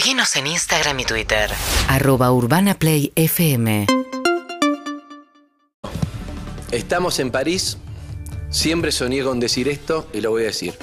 [0.00, 1.50] Seguinos en Instagram y Twitter.
[1.86, 3.86] Arroba Urbana Play FM.
[6.70, 7.76] Estamos en París.
[8.48, 10.74] Siempre soñé con decir esto y lo voy a decir.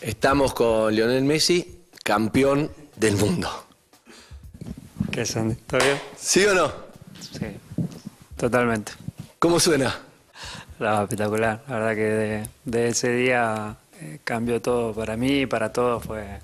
[0.00, 3.48] Estamos con Lionel Messi, campeón del mundo.
[5.12, 5.54] ¿Qué Sandy?
[5.54, 6.00] ¿Todo bien?
[6.18, 6.72] ¿Sí o no?
[7.20, 7.46] Sí,
[8.36, 8.90] totalmente.
[9.38, 9.96] ¿Cómo suena?
[10.80, 11.62] No, espectacular.
[11.68, 16.04] La verdad que de, de ese día eh, cambió todo para mí y para todos.
[16.04, 16.40] Fue,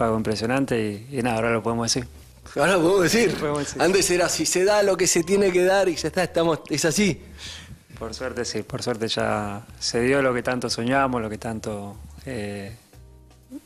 [0.00, 2.08] fue algo impresionante y, y nada, ahora lo podemos decir.
[2.56, 3.34] Ahora lo podemos decir.
[3.38, 3.82] Podemos decir.
[3.82, 6.60] Antes era si se da lo que se tiene que dar y ya está, estamos,
[6.70, 7.22] es así.
[7.98, 11.98] Por suerte sí, por suerte ya se dio lo que tanto soñamos, lo que tanto
[12.24, 12.74] eh,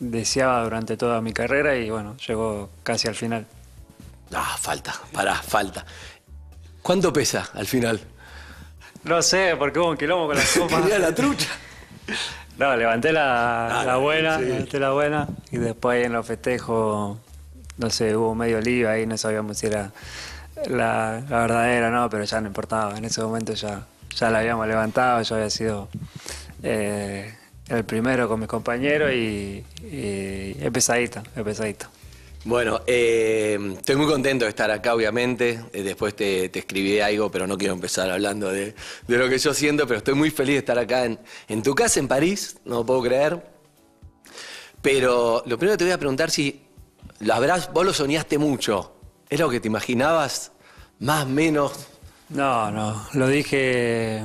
[0.01, 3.47] deseaba durante toda mi carrera y bueno, llegó casi al final.
[4.33, 5.87] Ah, falta, pará, falta.
[6.83, 8.01] ¿Cuánto pesa al final?
[9.05, 10.42] No sé, porque hubo un quilombo con la.
[10.83, 11.51] Tenía la trucha.
[12.58, 14.44] No, levanté la, Ah, la buena, sí.
[14.44, 17.18] levanté la buena y después en los festejos,
[17.78, 19.90] no sé, hubo medio lío ahí, no sabíamos si era
[20.68, 22.96] la, la verdadera no, pero ya no importaba.
[22.96, 23.83] En ese momento ya,
[24.16, 25.88] ya la habíamos levantado, yo había sido
[26.62, 27.34] eh,
[27.69, 31.86] el primero con mis compañeros y, y es pesadito, es pesadito.
[32.45, 35.64] Bueno, eh, estoy muy contento de estar acá, obviamente.
[35.73, 38.75] Eh, después te, te escribí algo, pero no quiero empezar hablando de,
[39.09, 41.75] de lo que yo siento, pero estoy muy feliz de estar acá en, en tu
[41.75, 43.42] casa en París, no lo puedo creer.
[44.83, 46.61] Pero lo primero que te voy a preguntar si
[47.20, 48.92] lo habrás, vos lo soñaste mucho.
[49.31, 50.53] ¿Es lo que te imaginabas?
[51.01, 51.73] Más, menos.
[52.29, 54.23] No, no, lo dije,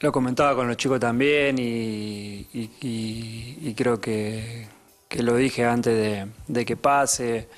[0.00, 4.66] lo comentaba con los chicos también y- y creo que,
[5.10, 7.48] que lo dije antes de, que pase.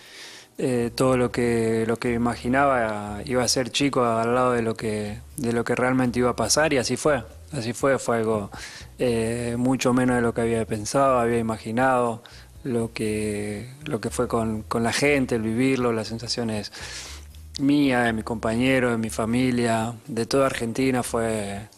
[0.59, 4.75] Eh, todo lo que, lo que imaginaba iba a ser chico al lado de lo
[4.75, 7.23] que, de lo que realmente iba a pasar y así fue.
[7.53, 8.51] Así fue, fue algo
[8.99, 12.23] eh, mucho menos de lo que había pensado, había imaginado,
[12.65, 16.73] lo que, lo que fue con, con la gente, el vivirlo, las sensaciones
[17.61, 21.69] mía, de mi compañero, de mi familia, de toda Argentina fue,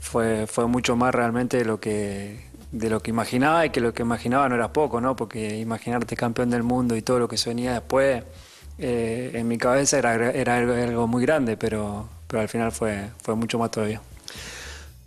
[0.00, 3.94] fue, fue mucho más realmente de lo que de lo que imaginaba y que lo
[3.94, 5.16] que imaginaba no era poco, ¿no?
[5.16, 8.22] Porque imaginarte campeón del mundo y todo lo que venía después,
[8.78, 13.10] eh, en mi cabeza era, era algo, algo muy grande, pero, pero al final fue,
[13.22, 14.00] fue mucho más todavía.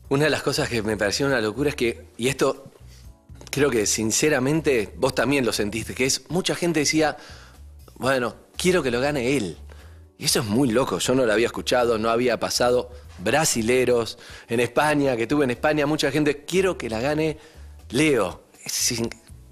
[0.09, 2.71] Una de las cosas que me pareció una locura es que, y esto
[3.50, 7.17] creo que sinceramente vos también lo sentiste, que es mucha gente decía,
[7.95, 9.57] bueno, quiero que lo gane él.
[10.21, 12.91] Y eso es muy loco, yo no lo había escuchado, no había pasado.
[13.17, 17.39] Brasileros, en España, que tuve en España, mucha gente, quiero que la gane
[17.89, 18.43] Leo.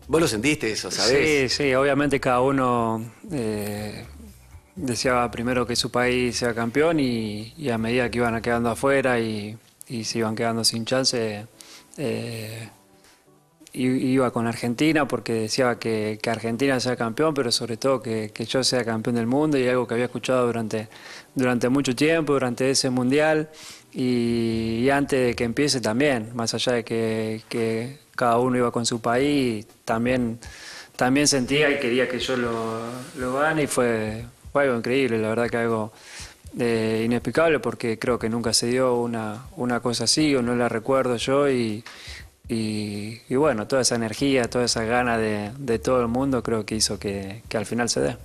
[0.08, 1.54] Vos lo sentiste eso, ¿sabés?
[1.54, 4.06] Sí, sí, obviamente cada uno eh,
[4.76, 9.58] deseaba primero que su país sea campeón y, a medida que iban quedando afuera y,
[10.04, 11.48] se iban quedando sin chance,
[11.98, 12.70] eh,
[13.74, 18.64] iba con Argentina porque deseaba que, Argentina sea campeón, pero sobre todo que, que yo
[18.64, 20.88] sea campeón del mundo y algo que había escuchado durante,
[21.36, 23.50] durante mucho tiempo, durante ese mundial
[23.94, 28.86] y, antes de que empiece también, más allá de que, que cada uno iba con
[28.86, 30.40] su país, también,
[30.96, 32.82] también sentía y quería que yo lo,
[33.18, 35.92] lo gane y fue, fue algo increíble, la verdad que algo
[36.58, 40.68] eh, inexplicable porque creo que nunca se dio una, una cosa así o no la
[40.68, 41.84] recuerdo yo y,
[42.50, 46.76] y, bueno, toda esa energía, toda esa gana de, de todo el mundo creo que
[46.76, 48.18] hizo que, que al final se dé.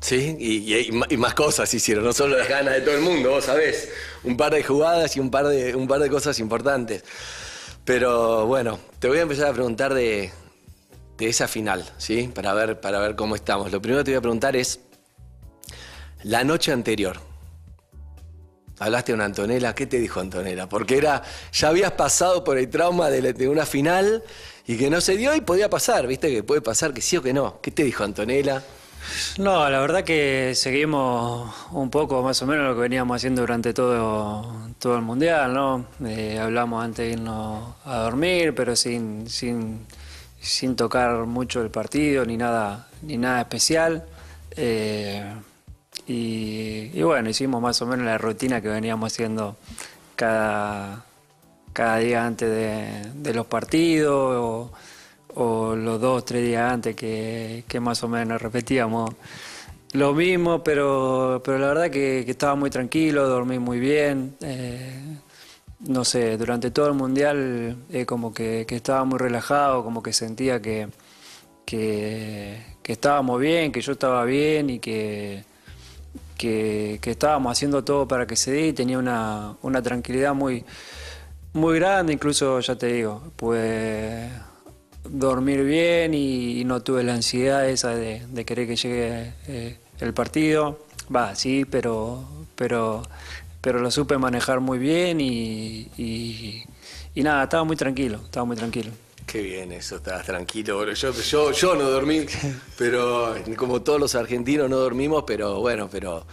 [0.00, 3.88] Sí, y más cosas hicieron, no solo las ganas de todo el mundo, vos sabés.
[4.24, 7.04] Un par de jugadas y un par de, un par de cosas importantes.
[7.84, 10.30] Pero bueno, te voy a empezar a preguntar de,
[11.18, 12.28] de esa final, ¿sí?
[12.34, 13.70] Para ver, para ver cómo estamos.
[13.72, 14.80] Lo primero que te voy a preguntar es,
[16.24, 17.20] la noche anterior,
[18.84, 20.68] hablaste con Antonella, ¿qué te dijo Antonella?
[20.68, 21.22] Porque era,
[21.52, 24.22] ya habías pasado por el trauma de, una final
[24.66, 26.30] y que no se dio y podía pasar, ¿viste?
[26.30, 27.60] Que puede pasar que sí o que no.
[27.60, 28.62] ¿Qué te dijo Antonella?
[29.38, 33.74] No, la verdad que seguimos un poco más o menos lo que veníamos haciendo durante
[33.74, 35.86] todo, todo el mundial, ¿no?
[36.04, 39.86] Eh, hablamos antes de irnos a dormir, pero sin, sin,
[40.40, 44.04] sin tocar mucho el partido ni nada, ni nada especial.
[44.56, 45.24] Eh,
[46.06, 49.56] y, bueno, hicimos más o menos la rutina que veníamos haciendo
[50.16, 51.04] cada,
[51.72, 52.50] cada día antes
[53.14, 54.72] de, los partidos o,
[55.34, 59.14] o los dos, tres días antes que, más o menos repetíamos
[59.92, 64.36] lo mismo, pero, pero la verdad que, estaba muy tranquilo, dormí muy bien.
[64.40, 65.18] eh,
[65.80, 70.60] no sé, durante todo el mundial eh, como que, estaba muy relajado, como que sentía
[70.62, 70.88] que,
[71.66, 75.44] que estábamos bien, que yo estaba bien y que,
[76.42, 80.64] que, estábamos haciendo todo para que se dé y tenía una, una tranquilidad muy,
[81.52, 84.30] muy grande, incluso ya te digo, pues
[85.04, 90.78] dormir bien y, no tuve la ansiedad esa de, querer que llegue eh, el partido.
[91.14, 92.24] Va, sí, pero,
[92.56, 93.02] pero,
[93.60, 95.88] pero lo supe manejar muy bien y,
[97.14, 98.90] y nada, estaba muy tranquilo, estaba muy tranquilo.
[99.26, 100.92] Qué bien eso, estabas tranquilo.
[100.92, 102.26] Yo, yo, yo no dormí,
[102.78, 106.26] pero como todos los argentinos no dormimos, pero bueno, pero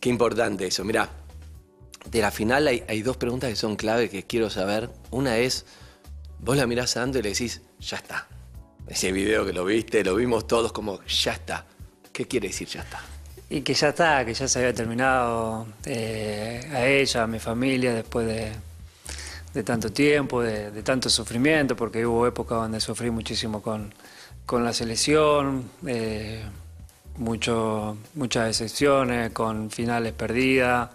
[0.00, 0.84] qué importante eso.
[0.84, 1.08] Mirá,
[2.10, 4.90] de la final hay, dos preguntas que son clave que quiero saber.
[5.10, 5.64] Una es,
[6.40, 8.28] vos la mirás a Ando y le decís, ya está.
[8.86, 11.66] Ese video que lo viste, lo vimos todos como, ya está.
[12.12, 13.00] ¿Qué quiere decir ya está?
[13.48, 17.94] Y que ya está, que ya se había terminado eh, a ella, a mi familia,
[17.94, 18.52] después de
[19.54, 23.94] de tanto tiempo, de, tanto sufrimiento, porque hubo épocas donde sufrí muchísimo con,
[24.64, 26.42] la selección, eh,
[27.16, 30.90] mucho, muchas excepciones, con finales perdidas,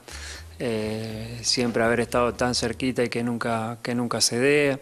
[0.60, 4.78] eh, siempre haber estado tan cerquita y que nunca, que nunca se.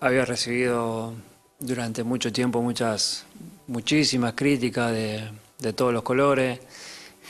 [0.00, 1.14] Había recibido
[1.58, 3.24] durante mucho tiempo muchas,
[3.66, 5.32] muchísimas críticas de,
[5.74, 6.60] todos los colores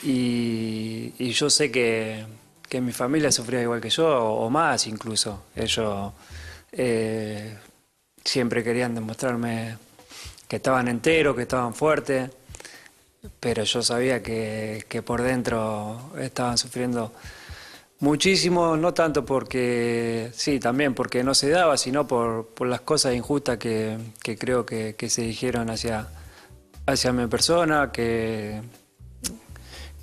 [0.02, 2.24] y yo sé que
[2.68, 5.44] que mi familia sufría igual que yo, o, más incluso.
[5.54, 6.12] Ellos
[6.72, 7.56] eh,
[8.24, 9.76] siempre querían demostrarme
[10.48, 12.30] que estaban enteros, que estaban fuertes,
[13.40, 17.12] pero yo sabía que, por dentro estaban sufriendo
[18.00, 23.58] muchísimo, no tanto porque, sí, también porque no se daba, sino por, las cosas injustas
[23.58, 23.98] que,
[24.38, 26.08] creo que, que, se dijeron hacia,
[26.86, 28.60] hacia mi persona, que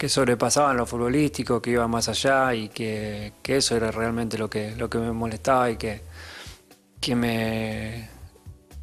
[0.02, 4.76] que sobrepasaban lo futbolístico, que iba más allá y que, eso era realmente lo que,
[4.76, 6.02] lo que me molestaba y que,
[7.00, 8.10] que me,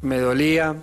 [0.01, 0.77] me dolía.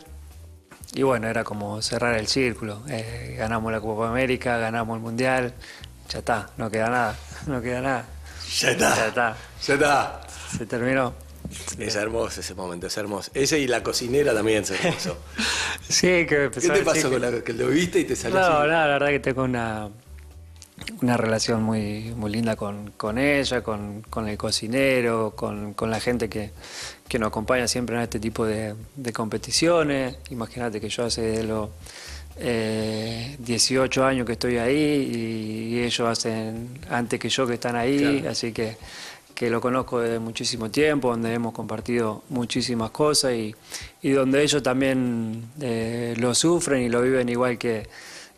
[0.93, 2.83] Y bueno, era como cerrar el círculo.
[2.87, 5.55] Eh, ganamos la Copa América, ganamos el Mundial,
[6.11, 7.17] ya está, no queda nada,
[7.47, 8.05] no queda nada.
[8.61, 8.95] Ya está.
[8.95, 9.37] Ya está.
[9.67, 10.21] Ya está.
[10.55, 11.15] Se terminó.
[11.79, 13.31] Es hermoso ese momento, es hermoso.
[13.33, 15.17] Ese y la cocinera también es hermoso.
[15.89, 18.67] sí, que ¿Qué te pasó con la que lo viste y te salió No, no,
[18.67, 19.89] la verdad que tengo una,
[21.03, 26.51] una relación muy, muy linda con, ella, con, el cocinero, con, la gente que,
[27.19, 28.75] nos acompaña siempre en este tipo de,
[29.13, 30.17] competiciones.
[30.31, 31.71] Imagínate que yo hace los
[32.39, 38.25] 18 eh, años que estoy ahí y, ellos hacen antes que yo que están ahí,
[38.29, 38.77] así que,
[39.35, 43.55] que lo conozco desde muchísimo tiempo, donde hemos compartido muchísimas cosas y,
[44.03, 47.87] donde ellos también eh, lo sufren y lo viven igual que,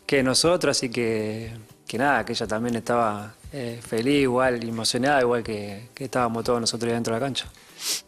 [0.05, 1.51] que nosotros, así que
[1.89, 6.93] que nada, que ella también estaba eh, feliz, igual, emocionada, igual que, estábamos todos nosotros
[6.93, 7.47] dentro de la cancha.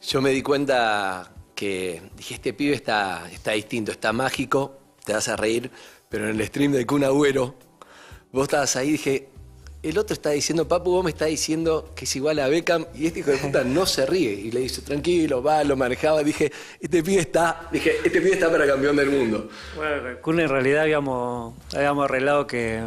[0.08, 5.28] Yo me di cuenta que dije, este pibe está, está distinto, está mágico, te vas
[5.30, 5.72] a reír,
[6.10, 7.56] pero en el stream de Kun Agüero,
[8.32, 9.30] vos estabas ahí, dije,
[9.82, 13.08] el otro está diciendo, Papu, vos me está diciendo que es igual a Beckham, y
[13.08, 14.32] este hijo de puta no se ríe.
[14.32, 16.24] Y le dice, tranquilo, va, lo manejaba.
[16.24, 19.50] Dije, este pibe está, dije, este pibe está para campeón del mundo.
[19.76, 22.84] Bueno, Kun en realidad habíamos, habíamos arreglado que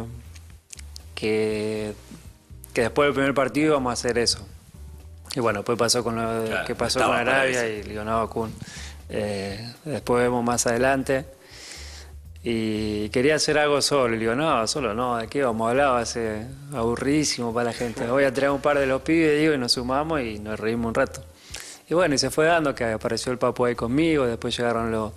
[1.25, 1.93] que,
[2.73, 4.45] después del primer partido íbamos a hacer eso.
[5.35, 8.53] Y bueno, después pasó con lo que pasó con Arabia y le no, Kun.
[9.09, 11.25] Eh, después vemos más adelante.
[12.43, 14.15] Y quería hacer algo solo.
[14.15, 15.87] Y digo, no, solo no, ¿de qué vamos a hablar?
[15.93, 18.05] Va a ser aburridísimo para la gente.
[18.05, 20.89] Voy a traer un par de los pibes, digo, y nos sumamos y nos reímos
[20.89, 21.23] un rato.
[21.89, 25.13] Y bueno, y se fue dando que apareció el Papo ahí conmigo, después llegaron los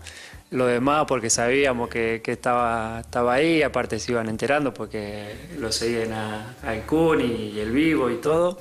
[0.50, 6.12] lo demás porque sabíamos que, estaba, estaba ahí, aparte se iban enterando porque lo seguían
[6.12, 8.58] a, al Kun y, el Vivo y todo.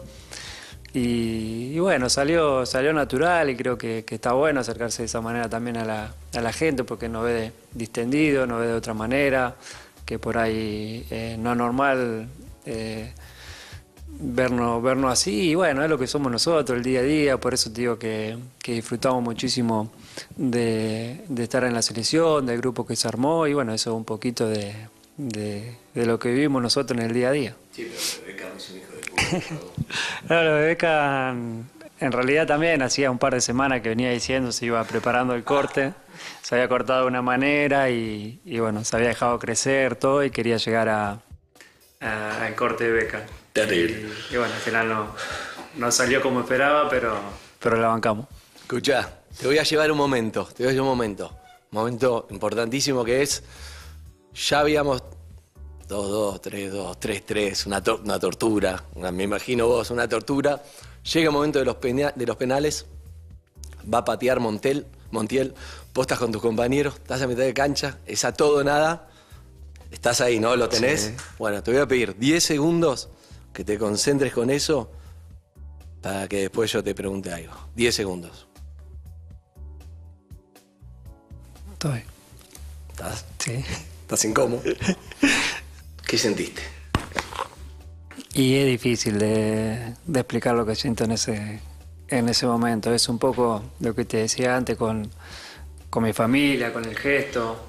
[0.94, 5.78] Y, bueno, salió, salió natural y creo que, está bueno acercarse de esa manera también
[5.78, 9.56] a la, a la gente porque nos ve distendido, nos ve de otra manera,
[10.06, 12.28] que por ahí eh, no es normal.
[12.66, 13.14] Eh,
[14.20, 17.54] vernos, vernos así y bueno, es lo que somos nosotros el día a día, por
[17.54, 19.92] eso te digo que, disfrutamos muchísimo
[20.36, 24.06] de, estar en la selección, del grupo que se armó y bueno, eso es un
[24.06, 24.76] poquito de,
[25.96, 27.56] lo que vivimos nosotros en el día a día.
[27.72, 27.92] Sí,
[28.24, 29.66] pero Beca es un hijo de puta.
[30.30, 31.36] no, lo de Beca
[32.00, 35.44] en realidad también hacía un par de semanas que venía diciendo, se iba preparando el
[35.44, 35.94] corte,
[36.44, 40.58] se había cortado de una manera y, bueno, se había dejado crecer todo y quería
[40.58, 41.20] llegar a,
[42.00, 43.26] al corte de Beca.
[43.52, 44.10] Terrible.
[44.30, 45.16] Y, bueno, al final no,
[45.78, 47.20] no, salió como esperaba, pero,
[47.60, 48.28] pero la bancamos.
[48.62, 51.32] Escucha, te voy a llevar un momento, te voy a llevar un momento.
[51.72, 53.44] Un momento importantísimo que es,
[54.34, 55.04] ya habíamos
[55.90, 60.64] 2-2, 3-2, 3-3, una, una tortura, me imagino vos, una tortura.
[61.14, 62.86] Llega el momento de los, de los penales,
[63.92, 65.54] va a patear Montel, Montiel,
[65.94, 69.10] postas con tus compañeros, estás a mitad de cancha, es a todo nada.
[69.90, 70.56] Estás ahí, ¿no?
[70.58, 71.14] ¿Lo tenés?
[71.40, 73.08] Bueno, te voy a pedir 10 segundos
[73.54, 74.92] que te concentres con eso
[76.02, 77.54] para que después yo te pregunte algo.
[77.76, 78.47] 10 segundos.
[81.78, 82.02] Estoy.
[82.90, 83.26] ¿Estás?
[83.38, 83.64] Sí.
[84.02, 84.64] ¿Estás incómodo?
[86.08, 86.64] ¿Qué sentiste?
[88.34, 91.60] Y es difícil de, de explicar lo que siento en ese,
[92.08, 92.92] en ese momento.
[92.92, 95.08] Es un poco lo que te decía antes con,
[95.90, 97.68] con mi familia, con el gesto.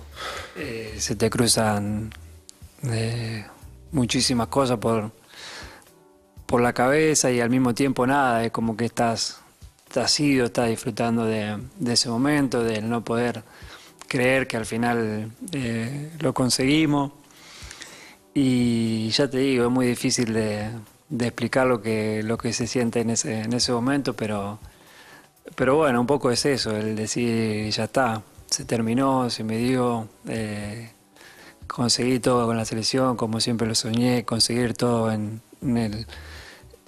[0.57, 2.11] Eh, se te cruzan
[2.85, 3.45] eh,
[3.93, 5.11] muchísimas cosas por,
[6.47, 8.43] por la cabeza y al mismo tiempo nada.
[8.43, 9.41] Es como que estás,
[9.87, 13.43] estás ido, estás disfrutando de, de ese momento, del no poder
[14.09, 17.13] creer que al final eh, lo conseguimos.
[18.35, 20.71] Y ya te digo, es muy difícil de,
[21.21, 24.59] explicar lo que, lo que se siente en ese, en ese momento, pero,
[25.57, 30.09] pero bueno, un poco es eso, el decir ya está, se terminó, se me dio,
[30.29, 30.91] eh,
[31.67, 36.07] conseguí todo con la selección, como siempre lo soñé, conseguir todo en, en, el,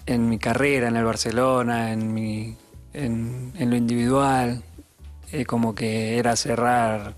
[0.07, 2.57] en mi carrera, en el Barcelona, en, mi,
[2.93, 4.63] en lo individual,
[5.33, 7.15] eh, como que era cerrar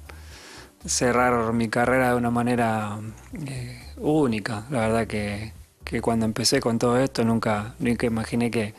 [0.87, 2.99] cerrar mi carrera de una manera
[3.47, 4.67] eh, única.
[4.71, 5.53] La verdad que,
[5.85, 8.75] que, cuando empecé con todo esto nunca, nunca imaginé que,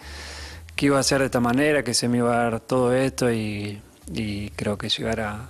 [0.76, 3.32] que, iba a ser de esta manera, que se me iba a dar todo esto
[3.32, 5.50] y, y creo que llegar a,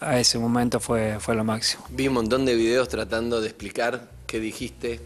[0.00, 1.84] a, ese momento fue, fue lo máximo.
[1.90, 5.00] Vi un montón de videos tratando de explicar qué dijiste.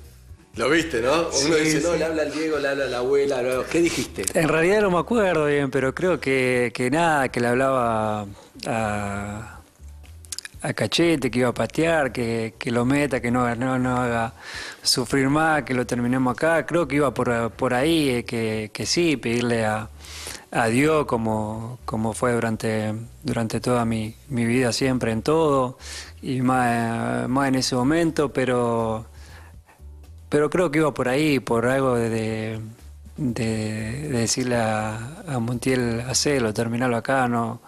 [0.57, 1.12] Lo viste, ¿no?
[1.12, 3.40] Uno Sí, dice, no, le habla al Diego, le habla a la abuela,
[3.71, 4.25] ¿qué dijiste?
[4.35, 8.26] En realidad no me acuerdo bien, pero creo que, que nada, que le hablaba
[8.66, 9.61] a,
[10.62, 14.35] a Cachete, que iba a patear, que, que lo meta, que no, no, no haga
[14.83, 16.66] sufrir más, que lo terminemos acá.
[16.66, 19.88] Creo que iba por, por ahí, eh, que, que sí, pedirle a,
[20.50, 22.92] a Dios como, como fue durante,
[23.23, 25.78] durante toda mi, mi vida siempre en todo,
[26.23, 29.07] y más, más en ese momento, pero,
[30.30, 32.60] pero creo que iba por ahí, por algo de, de,
[33.16, 37.60] de decirle a, Montiel, hacelo, terminarlo acá, no,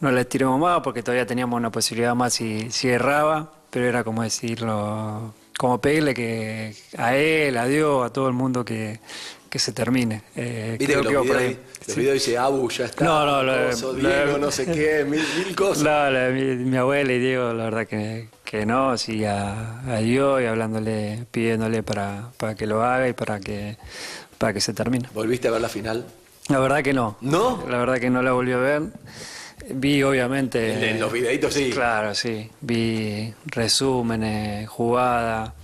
[0.00, 4.04] no le tiremos más porque todavía teníamos una posibilidad más si, si erraba, pero era
[4.04, 9.00] como decirlo, como pedirle que a él, a Dios, a todo el mundo que,
[9.54, 10.20] que se termine.
[10.34, 11.58] Eh, Viste creo que que los por ahí.
[11.86, 12.00] los Sí.
[12.00, 13.04] videos dice Abu, ya está.
[13.04, 15.84] No, no, lo- lo- Diego, no sé qué, mil, mil cosas.
[15.84, 19.98] No, la- mi, mi abuela y Diego, la verdad que, que no, sí, a, a
[19.98, 23.76] Dios y hablándole, pidiéndole para, para que lo haga y para que,
[24.38, 25.08] para que se termine.
[25.14, 26.04] ¿Volviste a ver la final?
[26.48, 27.16] La verdad que no.
[27.20, 27.64] ¿No?
[27.70, 28.82] La verdad que no la volví a ver.
[29.70, 30.90] Vi obviamente...
[30.90, 31.70] En los videitos sí.
[31.70, 32.50] Claro, sí.
[32.60, 35.54] Vi resúmenes, jugada,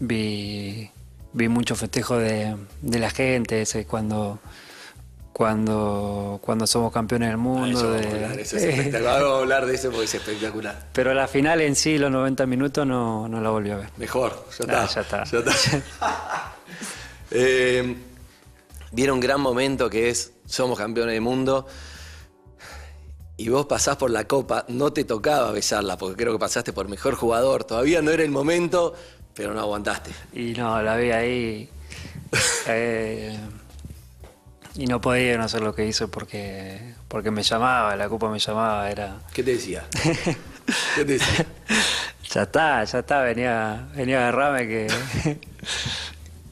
[0.00, 0.90] vi,
[1.36, 4.38] vi mucho festejo de, de la gente, ese cuando,
[5.32, 7.78] cuando, cuando somos campeones del Ah, mundo.
[7.78, 9.20] eso, de- vamos a hablar, eso es espectacular.
[9.22, 10.88] Vamos a hablar de eso porque es espectacular.
[10.92, 13.90] Pero la final en sí, los 90 minutos, no, no la volví a ver.
[13.98, 14.82] Mejor, ya está.
[14.82, 15.24] Ah, ya está.
[15.24, 16.52] ya está.
[17.32, 17.96] Eh,
[18.92, 21.66] viene un gran momento que es somos campeones del mundo
[23.36, 26.88] y vos pasás por la copa, no te tocaba besarla porque creo que pasaste por
[26.88, 28.94] mejor jugador, todavía no era el momento,
[29.36, 30.10] pero no aguantaste.
[30.32, 31.70] Y no, la vi ahí.
[32.66, 33.38] eh,
[34.74, 38.38] y no podía no hacer lo que hizo porque, porque me llamaba, la copa me
[38.38, 39.18] llamaba, era.
[39.32, 39.84] ¿Qué te decía?
[40.94, 41.46] ¿Qué te decía?
[42.32, 44.86] Ya está, ya está, venía, venía a agarrarme que,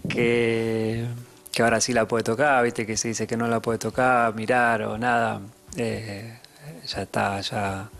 [0.08, 1.06] que,
[1.52, 4.34] que ahora sí la puede tocar, viste que se dice que no la puede tocar,
[4.34, 5.40] mirar o nada.
[5.76, 6.38] Eh,
[6.86, 7.90] ya está, ya,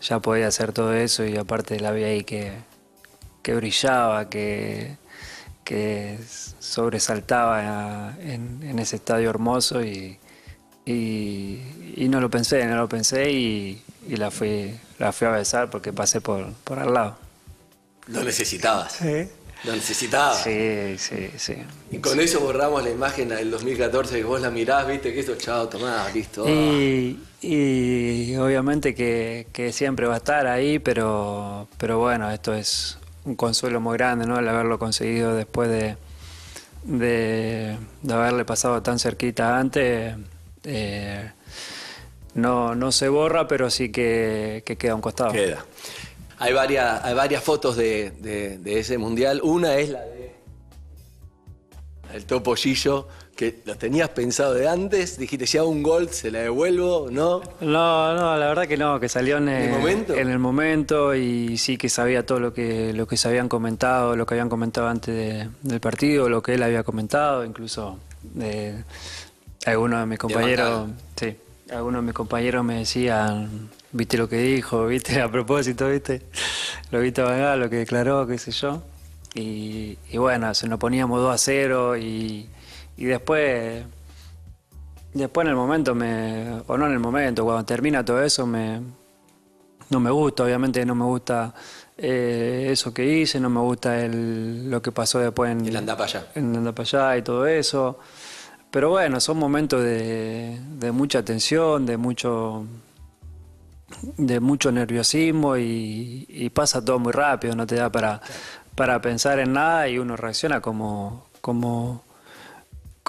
[0.00, 2.52] ya podía hacer todo eso y aparte la vi ahí que,
[3.48, 4.98] que brillaba, que,
[5.64, 6.18] que
[6.58, 10.18] sobresaltaba en, en ese estadio hermoso y,
[10.84, 11.58] y,
[11.96, 15.70] y no lo pensé, no lo pensé y, y la, fui, la fui a besar
[15.70, 17.16] porque pasé por, por al lado.
[18.08, 18.98] Lo necesitabas.
[19.64, 20.42] Lo necesitabas.
[20.42, 21.54] Sí, sí, sí.
[21.90, 25.36] Y con eso borramos la imagen del 2014 que vos la mirás, viste que esto,
[25.36, 26.46] chao, tomá, listo.
[26.46, 32.98] Y, y obviamente que, que siempre va a estar ahí, pero, pero bueno, esto es
[33.28, 34.38] un consuelo muy grande, ¿no?
[34.38, 35.96] El haberlo conseguido después de,
[36.84, 37.76] de,
[38.10, 40.14] haberle pasado tan cerquita antes.
[40.64, 41.30] eh,
[42.34, 45.32] no, no se borra, pero sí que, que queda a un costado.
[45.32, 45.64] Queda.
[46.38, 49.40] Hay varias, hay varias fotos de, de- ese mundial.
[49.42, 50.34] Una es la de
[52.14, 55.16] el Topo Gillo, que lo tenías pensado de antes.
[55.16, 57.40] Dijiste, si hago un gol, se la devuelvo, ¿no?
[57.60, 60.14] No, no, la verdad que no, que salió en, ¿En el momento?
[60.16, 64.16] en el momento y sí que sabía todo lo que, lo que se habían comentado,
[64.16, 68.00] lo que habían comentado antes de- del partido, lo que él había comentado, incluso
[68.40, 68.82] eh,
[69.66, 71.36] algunos de mis compañeros, sí,
[71.70, 76.22] algunos de mis compañeros me decían, viste lo que dijo, viste a propósito, viste,
[76.90, 78.82] lo viste a lo que declaró, qué sé yo.
[79.34, 82.48] Y, y bueno, se nos poníamos 2 a 0 y,
[82.98, 83.84] y después
[85.14, 88.80] Después en el momento, me, o no en el momento, cuando termina todo eso, me,
[89.90, 91.54] no me gusta, obviamente no me gusta
[91.96, 95.96] eh, eso que hice, no me gusta el, lo que pasó después en El anda
[95.96, 96.26] para allá.
[96.34, 97.98] en y todo eso.
[98.70, 102.66] Pero bueno, son momentos de, de mucha tensión, de mucho
[104.18, 108.20] de mucho nerviosismo y, y pasa todo muy rápido, no te da para,
[108.74, 112.04] para pensar en nada y uno reacciona como, como,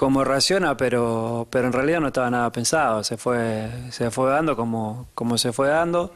[0.00, 4.56] como reacciona, pero, pero en realidad no estaba nada pensado, se fue, se fue dando
[4.56, 6.14] como, como se fue dando.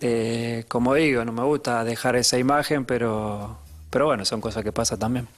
[0.00, 3.56] Eh, como digo, no me gusta dejar esa imagen, pero,
[3.88, 5.28] pero bueno, son cosas que pasan también.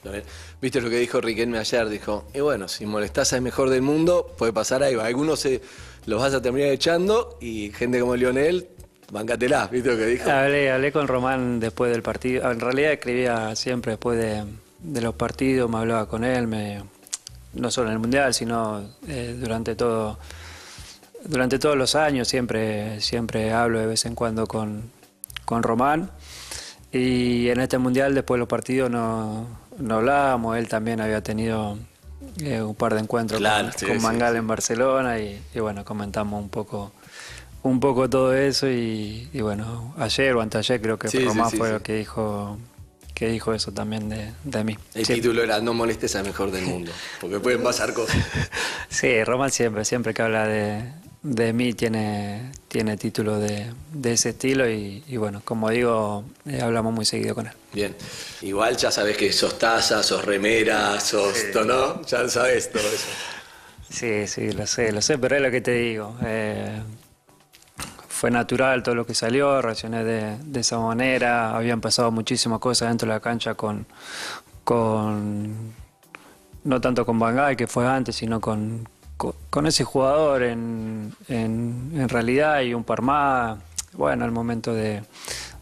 [0.58, 1.86] ¿Viste lo que dijo Riquelme ayer?
[1.90, 5.02] Dijo, y bueno, si molestás al mejor del mundo, puede pasar algo.
[5.02, 5.60] Algunos se,
[6.06, 8.68] los vas a terminar echando y gente como Lionel,
[9.12, 10.30] bancatelá, ¿viste lo que dijo?
[10.30, 12.50] Hablé, hablé con Román después del partido.
[12.50, 14.44] En realidad escribía siempre después de,
[14.78, 16.95] de los partidos, me hablaba con él, me,
[17.56, 20.18] no solo en el Mundial, sino eh, durante todo
[21.28, 24.90] durante todos los años siempre, siempre hablo de vez en cuando con,
[25.44, 26.10] con Román.
[26.92, 29.46] Y en este Mundial, después de los partidos, no,
[29.78, 30.56] no hablábamos.
[30.56, 31.78] Él también había tenido
[32.38, 34.38] eh, un par de encuentros Claro, con, sí, con sí, Mangal sí.
[34.38, 36.92] en Barcelona y, y bueno, comentamos un poco
[37.62, 41.82] un poco todo eso y, y bueno, ayer o anteayer creo que Román fue lo
[41.82, 42.58] que dijo
[43.16, 44.76] que dijo eso también de, de mí.
[44.94, 45.14] El Sí.
[45.14, 48.14] título era No molestes al mejor del mundo, porque pueden pasar cosas.
[48.90, 50.82] Sí, Román siempre, siempre que habla de,
[51.22, 56.60] de mí tiene, tiene título de, de ese estilo y, y bueno, como digo, eh,
[56.62, 57.52] hablamos muy seguido con él.
[57.72, 57.96] Bien,
[58.42, 61.34] igual ya sabes que sos taza, sos remera, sos,
[61.66, 62.02] ¿no?
[62.06, 63.08] Ya sabes todo eso.
[63.90, 66.16] Sí, sí, lo sé, lo sé, pero es lo que te digo.
[66.24, 66.82] eh,
[68.26, 72.88] fue natural todo lo que salió, reaccioné de, de esa manera, habían pasado muchísimas cosas
[72.88, 73.86] dentro de la cancha con,
[74.64, 75.72] con
[76.64, 81.92] no tanto con Bangal, que fue antes, sino con, con, con ese jugador en, en,
[81.94, 83.60] en realidad y un par más.
[83.92, 85.04] Bueno, el momento de,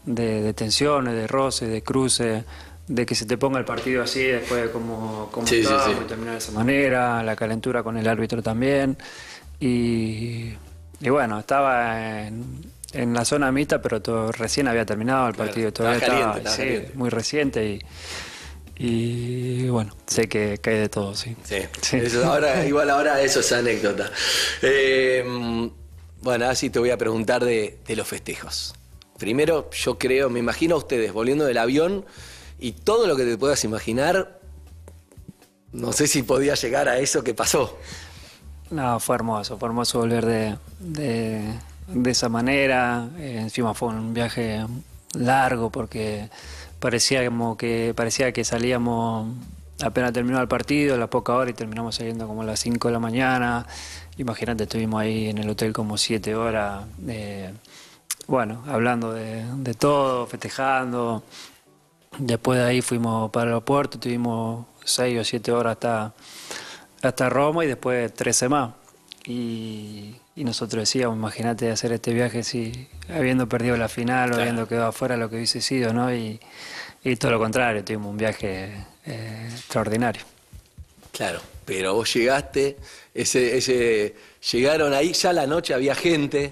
[0.05, 2.45] de, de tensiones, de roce, de cruce,
[2.87, 5.91] de que se te ponga el partido así después de como, como Sí, sí, sí.
[6.07, 8.97] terminar de esa manera, la calentura con el árbitro también.
[9.59, 10.53] Y,
[11.01, 15.49] y bueno, estaba en, en la zona mixta, pero todo, recién había terminado el Claro,
[15.49, 15.73] partido.
[15.73, 16.91] Todavía estaba, estaba sí, caliente.
[16.95, 17.81] muy reciente y,
[18.77, 21.35] y bueno, sé que cae de todo, sí.
[21.43, 21.97] Sí, Sí.
[21.97, 24.11] Eso, ahora, igual ahora eso es anécdota.
[24.61, 25.23] Eh,
[26.21, 28.73] bueno, ahora sí te voy a preguntar de, de los festejos.
[29.17, 32.05] Primero, yo creo, me imagino a ustedes volviendo del avión
[32.59, 34.39] y todo lo que te puedas imaginar,
[35.71, 37.77] no sé si podía llegar a eso que pasó.
[38.71, 43.09] No, fue hermoso, fue hermoso volver de, de, esa manera.
[43.17, 44.65] Eh, encima fue un viaje
[45.13, 46.29] largo porque
[46.79, 49.27] parecía como que parecía que salíamos
[49.83, 52.87] apenas terminó el partido, a la poca hora y terminamos saliendo como a las 5
[52.87, 53.65] de la mañana.
[54.17, 57.53] Imagínate, estuvimos ahí en el hotel como 7 horas, eh,
[58.27, 61.23] bueno, hablando de, de todo, festejando.
[62.17, 66.13] Después de ahí fuimos para el aeropuerto, tuvimos 6 o 7 horas hasta
[67.07, 68.71] hasta Roma y después 13 más.
[69.25, 74.67] Y, y nosotros decíamos, imagínate hacer este viaje si habiendo perdido la final o habiendo
[74.67, 76.13] quedado afuera lo que hubiese sido, ¿no?
[76.13, 76.39] Y,
[77.03, 78.71] y todo lo contrario, tuvimos un viaje
[79.05, 80.23] eh, extraordinario.
[81.11, 82.77] Claro, pero vos llegaste,
[83.13, 84.15] ese, ese,
[84.51, 86.51] llegaron ahí, ya la noche había gente,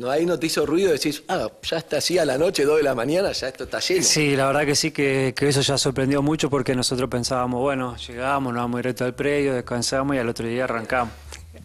[0.00, 2.78] no, ahí no te hizo ruido, decís, ah, ya está así a la noche, 2
[2.78, 4.02] de la mañana, ya esto está lleno.
[4.02, 7.94] Sí, la verdad que sí, que, que eso ya sorprendió mucho porque nosotros pensábamos, bueno,
[7.98, 11.12] llegamos, nos vamos directo al predio, descansamos y al otro día arrancamos.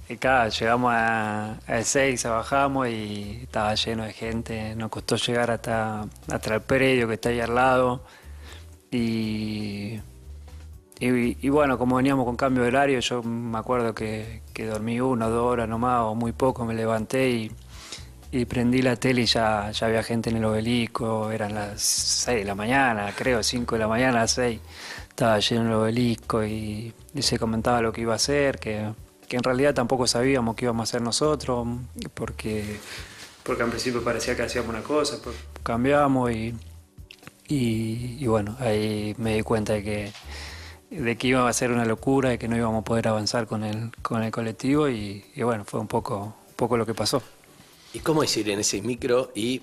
[0.10, 5.50] Y claro, llegamos a, a 6, bajamos y estaba lleno de gente, nos costó llegar
[5.52, 8.04] hasta, hasta el predio que está ahí al lado.
[8.92, 9.98] Y,
[11.00, 15.00] y, y bueno, como veníamos con cambio de horario, yo me acuerdo que, que dormí
[15.00, 17.52] una o dos horas nomás, o muy poco, me levanté y,
[18.32, 22.40] y prendí la tele y ya, ya había gente en el obelisco, eran las 6
[22.40, 24.60] de la mañana, creo, 5 de la mañana, las 6,
[25.10, 28.92] estaba lleno el obelisco y, y se comentaba lo que iba a hacer, que,
[29.28, 31.68] que en realidad tampoco sabíamos qué íbamos a hacer nosotros,
[32.14, 32.80] porque,
[33.44, 36.54] porque al principio parecía que hacíamos una cosa, pues cambiamos y,
[37.48, 40.12] y, y bueno, ahí me di cuenta de que,
[40.90, 43.64] de que iba a ser una locura y que no íbamos a poder avanzar con
[43.64, 47.22] el, con el colectivo y, y bueno, fue un poco, un poco lo que pasó.
[47.96, 49.62] ¿Y cómo es ir en ese micro y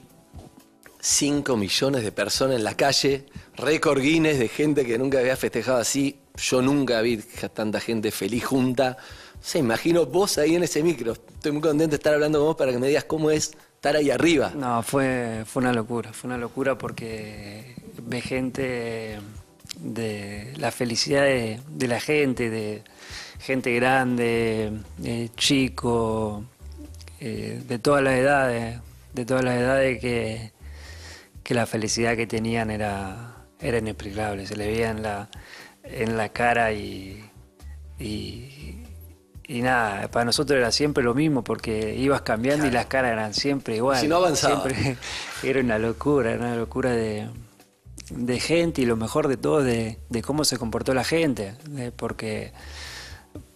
[1.00, 5.76] 5 millones de personas en la calle, récord Guinness de gente que nunca había festejado
[5.76, 6.18] así?
[6.38, 7.18] Yo nunca vi
[7.52, 8.96] tanta gente feliz junta.
[9.34, 11.12] O sea, imagino vos ahí en ese micro.
[11.12, 13.96] Estoy muy contento de estar hablando con vos para que me digas cómo es estar
[13.96, 14.50] ahí arriba.
[14.56, 19.20] No, fue, fue una locura, fue una locura porque ve gente
[19.78, 22.82] de la felicidad de, de la gente, de
[23.40, 24.72] gente grande,
[25.04, 26.44] eh, chico,
[27.24, 28.80] eh, de todas las edades,
[29.14, 30.52] de todas las edades que,
[31.44, 34.46] que la felicidad que tenían era, era inexplicable.
[34.46, 35.28] Se le veía en la,
[35.85, 37.24] en la cara y,
[37.98, 38.78] y,
[39.46, 43.35] y nada, para nosotros era siempre lo mismo porque ibas cambiando y las caras eran
[43.35, 44.00] siempre igual.
[44.00, 44.62] Si no avanzaba.
[44.68, 44.96] Siempre
[45.42, 47.28] era una locura, era una locura de,
[48.11, 51.54] de gente y lo mejor de todo de, de cómo se comportó la gente.
[51.68, 52.52] de- porque,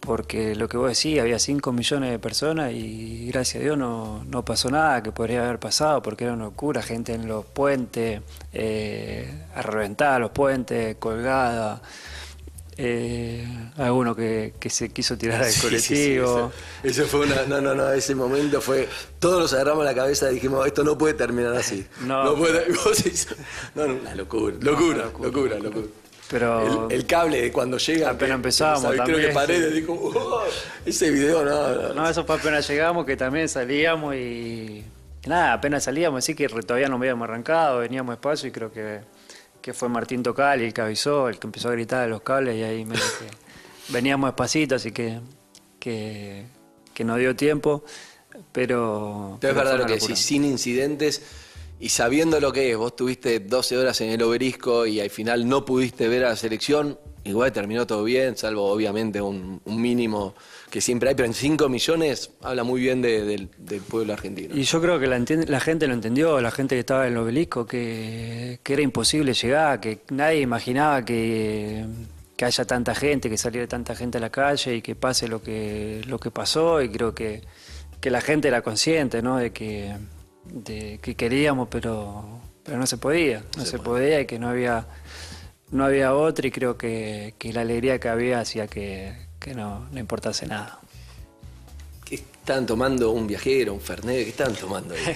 [0.07, 4.23] porque lo que vos decís, había 5 millones de personas y gracias a Dios no,
[4.23, 8.21] no pasó nada que podría haber pasado porque era una locura, gente en los puentes,
[8.53, 11.81] eh, a reventar los puentes, colgada.
[12.79, 13.45] Eh,
[13.77, 16.51] alguno que, que se quiso tirar al Sí, sí, sí, colectivo.
[16.83, 17.43] ese fue una.
[17.45, 18.87] No, no, no, ese momento fue.
[19.19, 21.85] Todos nos agarramos la cabeza y dijimos, esto no puede terminar así.
[22.05, 22.33] No.
[22.35, 22.71] puede.
[22.71, 23.27] y vos decís,
[23.75, 24.55] no, no, una locura.
[24.61, 25.87] Locura, locura, locura.
[26.29, 28.09] Pero El, el cable de cuando llega.
[28.09, 29.81] Apenas empezábamos que Creo que Paredes sí.
[29.81, 30.43] dijo, "Oh,
[30.85, 31.93] ese video no, no.
[31.93, 34.83] No, eso fue apenas llegamos, que también salíamos y
[35.25, 39.01] nada, apenas salíamos, así que todavía no habíamos arrancado, veníamos despacio y creo que,
[39.61, 42.55] que fue Martín Tocal el que avisó, el que empezó a gritar de los cables
[42.55, 43.27] y ahí medio que
[43.93, 45.19] veníamos despacito, así que,
[45.79, 46.45] que,
[46.93, 47.83] que nos dio tiempo,
[48.51, 49.37] pero...
[49.41, 51.21] Pero es verdad lo que decís, sin incidentes
[51.79, 55.47] y sabiendo lo que es, vos tuviste 12 horas en el obelisco y al final
[55.47, 60.33] no pudiste ver a la selección, igual terminó todo bien, salvo obviamente un, mínimo
[60.71, 64.55] que siempre hay, pero en 5 millones habla muy bien de- del, pueblo argentino.
[64.55, 67.65] Y yo creo que la, gente lo entendió, la gente que estaba en el obelisco,
[67.65, 71.85] que, era imposible llegar, que nadie imaginaba que,
[72.35, 75.43] que haya tanta gente, que saliera tanta gente a la calle y que pase lo
[75.43, 76.81] que, lo que pasó.
[76.81, 77.43] Y creo que,
[78.01, 79.37] que la gente era consciente ¿no?
[79.37, 79.93] de, que,
[80.51, 82.25] de que queríamos, pero,
[82.63, 83.43] pero no se podía.
[83.57, 84.87] No se, podía y que no había,
[85.71, 86.47] no había otra.
[86.47, 90.79] Y creo que, que la alegría que había hacía que, que no, no importase nada.
[92.03, 94.23] ¿Qué estaban tomando un viajero, un Fernet?
[94.23, 95.01] ¿Qué estaban tomando ahí?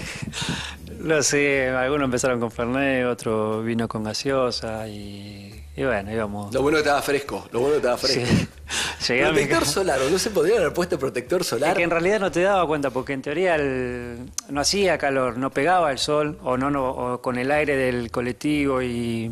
[1.00, 6.54] No sé, algunos empezaron con Fernet, otro vino con gaseosa y, y bueno, íbamos.
[6.54, 8.24] Lo bueno que estaba fresco, lo bueno que estaba fresco.
[9.00, 9.16] Sí.
[9.20, 11.76] Protector solar, ¿o no se podría haber puesto protector Es solar?
[11.76, 15.50] que en realidad no te daba cuenta, porque en teoría el- no hacía calor, no
[15.50, 19.32] pegaba el sol, o no, no o con el aire del colectivo y,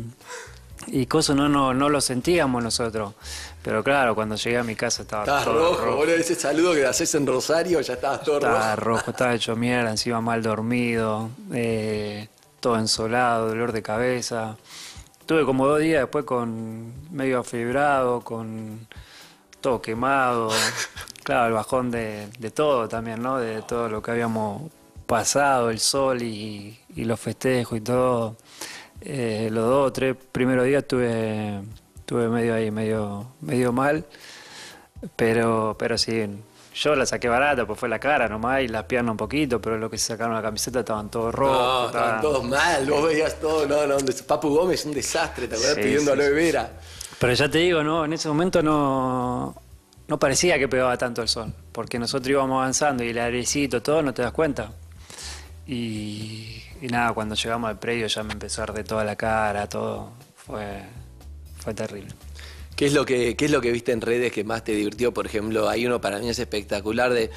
[0.88, 3.14] y cosas no, no, no lo sentíamos nosotros.
[3.62, 6.84] Pero claro, cuando llegué a mi casa estaba Estabas todo rojo, boludo, ese saludo que
[6.84, 8.98] haces en Rosario, ya estabas todo Estaba rojo.
[8.98, 14.56] rojo, estaba hecho mierda, encima mal dormido, eh, todo ensolado, dolor de cabeza.
[15.30, 18.88] Tuve como dos días después con medio afibrado, con
[19.60, 20.50] todo quemado.
[21.22, 23.38] Claro, el bajón de, de todo también, ¿no?
[23.38, 24.72] De todo lo que habíamos
[25.06, 28.34] pasado, el sol y, y los festejos y todo.
[29.00, 31.60] Eh, los dos o tres primeros días tuve,
[32.06, 34.04] tuve medio ahí, medio, medio mal.
[35.14, 36.26] Pero, pero sí,
[36.74, 39.76] yo la saqué barata, pues fue la cara nomás y las piernas un poquito, pero
[39.76, 41.58] los que se sacaron la camiseta estaban todos rojos.
[41.58, 45.76] No, estaban todos mal, vos veías todo, no, no, Papu Gómez, un desastre, ¿te acuerdas?
[45.76, 46.28] Sí, Pidiendo sí, sí.
[46.30, 46.70] vera.
[47.18, 49.54] Pero ya te digo, no, en ese momento no,
[50.06, 54.02] no parecía que pegaba tanto el sol, porque nosotros íbamos avanzando y el airecito, todo,
[54.02, 54.72] no te das cuenta.
[55.66, 59.68] Y, y nada, cuando llegamos al predio ya me empezó a arder toda la cara,
[59.68, 60.82] todo, fue,
[61.58, 62.14] fue terrible.
[62.80, 65.12] ¿Qué es, lo que, ¿Qué es lo que viste en redes que más te divirtió?
[65.12, 67.28] Por ejemplo, hay uno para mí es espectacular de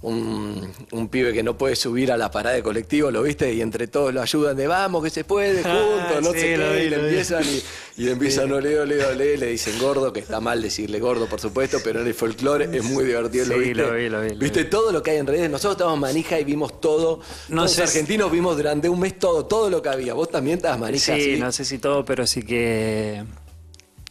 [0.00, 3.54] un, un pibe que no puede subir a la parada de colectivo, ¿lo viste?
[3.54, 6.70] Y entre todos lo ayudan de vamos, que se puede, juntos, no Sí, sé lo
[6.72, 7.62] qué, vi, y le lo empiezan y,
[8.02, 11.26] y le empiezan, no leo, leo, leo, le dicen gordo, que está mal decirle gordo,
[11.28, 13.74] por supuesto, pero en el folclore es muy divertido, ¿lo Sí, viste?
[13.82, 14.68] lo vi, lo vi, lo ¿Viste vi.
[14.70, 15.48] todo lo que hay en redes?
[15.48, 17.20] Nosotros estábamos manija y vimos todo.
[17.50, 20.14] No los si- argentinos vimos durante un mes todo, todo lo que había.
[20.14, 21.40] Vos también estabas manija, Sí, ¿sí?
[21.40, 23.22] no sé si todo, pero sí que,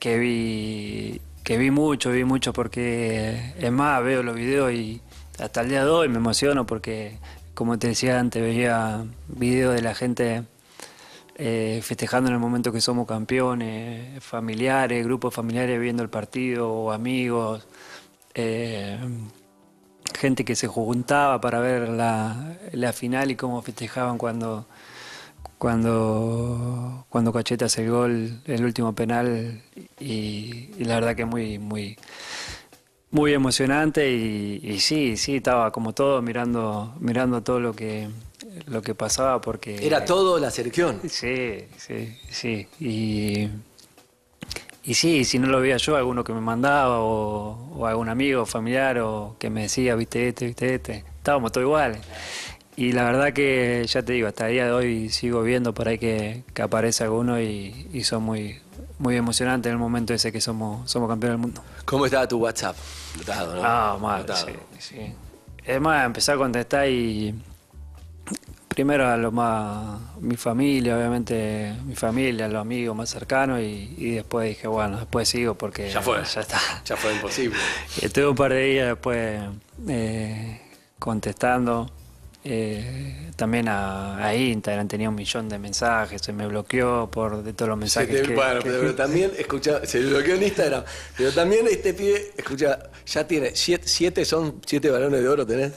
[0.02, 5.00] que vi que vi mucho, vi mucho porque es más, veo los videos y
[5.40, 7.20] hasta el día de hoy me emociono porque,
[7.54, 10.44] como te decía antes, veía videos de la gente
[11.36, 17.68] eh, festejando en el momento que somos campeones, familiares, grupos familiares viendo el partido amigos.
[18.34, 18.98] eh,
[20.20, 24.66] gente que se juntaba para ver la, la final y cómo festejaban cuando,
[25.62, 29.62] cuando, cuando hace el gol, el último penal,
[30.00, 32.00] y, y la verdad que muy, muy,
[33.12, 38.10] muy emocionante y, y sí, sí, estaba como todo mirando, mirando todo lo que,
[38.65, 39.86] lo que pasaba porque...
[39.86, 41.00] Era todo la selección.
[41.08, 42.67] Sí, sí, sí.
[42.80, 43.47] Y,
[44.84, 48.47] y sí, si no lo veía yo, alguno que me mandaba o, o algún amigo,
[48.47, 52.02] familiar o que me decía, viste este, viste este, estábamos todos iguales.
[52.75, 55.88] Y la verdad que, ya te digo, hasta el día de hoy sigo viendo por
[55.88, 58.60] ahí que, que aparece alguno y, y son muy,
[58.97, 61.62] muy emocionantes en el momento ese que somos, somos campeones del mundo.
[61.86, 62.75] ¿Cómo estaba tu WhatsApp?
[63.17, 63.62] Notado, ¿no?
[63.63, 65.13] Ah, mal, sí, sí.
[65.63, 67.36] Es más, empecé a contestar y
[68.69, 74.12] primero a lo más, mi familia, obviamente, mi familia, los amigos más cercanos y, y
[74.12, 76.23] después dije, bueno, después sigo porque Ya fue.
[76.23, 76.60] ya está.
[76.86, 77.57] Ya fue imposible.
[78.01, 79.41] Estuve un par de días después
[79.89, 80.62] eh,
[80.97, 81.91] contestando.
[82.43, 87.54] Eh, también a, a Instagram tenía un millón de mensajes, se me bloqueó por de
[87.54, 90.84] todos los mensajes te- que, bueno, que- pero también, escucha, se bloqueó en Instagram.
[91.17, 95.73] Pero también este pibe, escucha, ya tiene siete, siete son siete balones de oro, ¿tenés?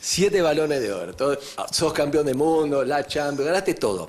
[0.00, 1.14] Siete balones de oro.
[1.14, 1.38] Todo-
[1.72, 4.08] sos campeón del mundo, la Champions, ganaste todo.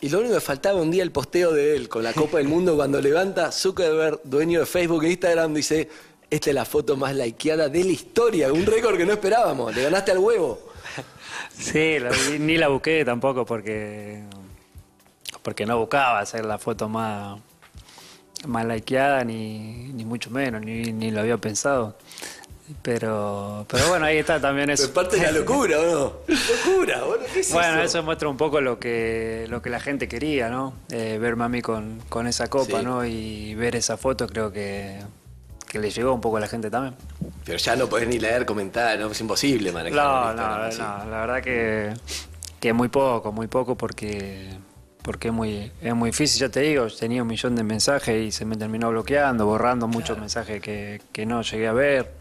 [0.00, 2.46] Y lo único que faltaba un día el posteo de él con la Copa del
[2.46, 5.88] Mundo cuando levanta Zuckerberg, dueño de Facebook e Instagram, dice,
[6.30, 9.82] esta es la foto más likeada de la historia, un récord que no esperábamos, le
[9.82, 10.60] ganaste al huevo.
[11.56, 14.22] Sí, la- ni- la busqué tampoco porque
[15.42, 17.38] porque no buscaba hacer la foto más
[18.46, 21.96] más likeada ni, ni mucho menos, ni, ni lo había pensado.
[22.82, 24.84] Pero pero bueno, ahí está también eso.
[24.84, 26.12] es parte de la locura, ¿o no?
[26.28, 27.98] Locura, bueno, ¿qué es Bueno, eso?
[27.98, 30.74] eso muestra un poco lo que lo que la gente quería, ¿no?
[30.90, 32.84] Eh, verme a mí con, con esa copa, Sí.
[32.84, 33.04] ¿no?
[33.06, 34.98] Y ver esa foto creo que,
[35.68, 36.94] que le llegó un poco a la gente también.
[37.44, 39.96] Pero ya no podés ni leer comentarios, no, es imposible manejar.
[39.96, 41.94] No, no, no, la verdad que,
[42.58, 44.56] que muy poco, muy poco porque
[45.02, 48.30] porque es muy, es muy difícil, ya te digo, tenía un millón de mensajes y
[48.30, 52.12] se me terminó bloqueando, borrando muchos mensajes que, que no llegué a ver,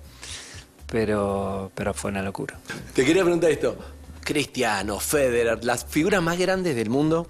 [0.90, 2.58] pero, pero fue una locura.
[2.94, 3.78] Te quería preguntar esto.
[4.24, 7.28] Cristiano, Federer, las figuras más grandes del mundo,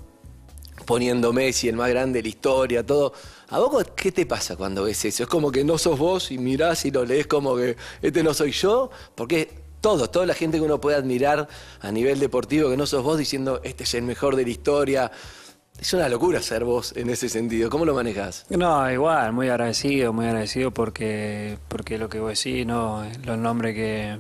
[0.86, 3.13] poniendo Messi, el más grande de la historia, todo.
[3.49, 5.23] ¿A vos qué te pasa cuando ves eso?
[5.23, 8.33] Es como que no sos vos y mirás y lo lees como que este no
[8.33, 11.47] soy yo, porque todos, toda la gente que uno puede admirar
[11.79, 15.12] a nivel deportivo, que no sos vos diciendo este es el mejor de la historia.
[15.79, 17.69] Es una locura ser vos en ese sentido.
[17.69, 18.45] ¿Cómo lo manejás?
[18.49, 23.75] No, igual, muy agradecido, muy agradecido porque, porque lo que vos decís, no, los nombres
[23.75, 24.17] que,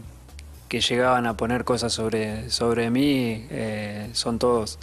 [0.69, 4.79] que llegaban a poner cosas sobre, sobre mí eh, son todos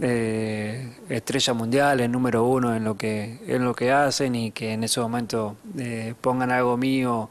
[0.00, 4.84] eh, estrellas mundiales, número uno en lo que, en lo que hacen y que en
[4.84, 7.30] ese momento eh, pongan algo mío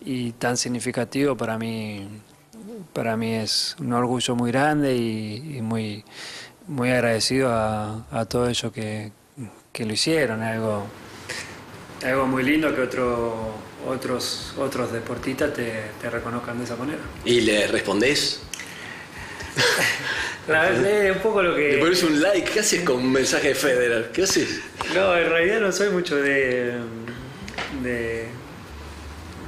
[0.00, 2.06] y tan significativo para mí,
[2.92, 6.04] para mí es un orgullo muy grande y, y muy,
[6.66, 9.12] muy agradecido a, a todo ello que,
[9.72, 10.86] que lo hicieron, algo,
[12.04, 13.54] algo muy lindo que otro,
[13.88, 17.00] otros, otros deportistas te, te reconozcan de esa manera.
[17.24, 18.42] ¿Y le respondés?
[20.46, 21.78] La verdad es un poco lo ¿Le que...
[21.78, 22.50] pones un like?
[22.50, 24.10] ¿Qué haces con un mensaje de Federer?
[24.12, 24.60] ¿Qué haces?
[24.94, 26.74] No, en realidad no soy mucho de,
[27.82, 28.26] de,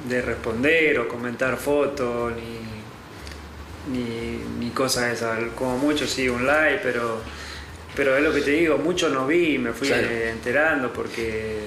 [0.09, 5.39] de responder o comentar fotos ni, ni, ni cosas esas.
[5.55, 7.21] Como mucho sí un like, pero,
[7.95, 10.07] pero es lo que te digo, mucho no vi, me fui Claro.
[10.09, 11.59] eh, enterando porque,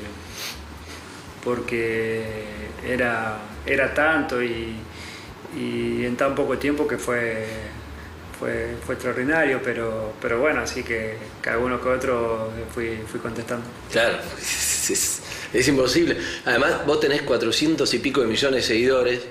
[1.44, 2.24] porque
[2.88, 4.76] era, era tanto y,
[5.58, 7.46] y en tan poco tiempo que fue,
[8.40, 13.66] fue, extraordinario, pero, pero bueno, así que, que alguno que otro fui, fui contestando.
[13.92, 16.18] Claro, es, imposible.
[16.46, 19.22] Además, vos tenés 400 y pico de millones de seguidores.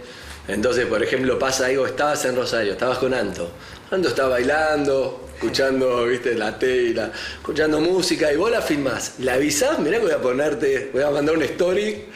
[0.48, 3.50] Entonces, por ejemplo, pasa algo, estabas en Rosario, estabas con Anto.
[3.90, 9.14] Anto está bailando, escuchando, viste, la tela, escuchando música, y vos la filmás.
[9.18, 9.78] ¿La avisás?
[9.80, 12.06] Mirá que voy a ponerte, voy a mandar una story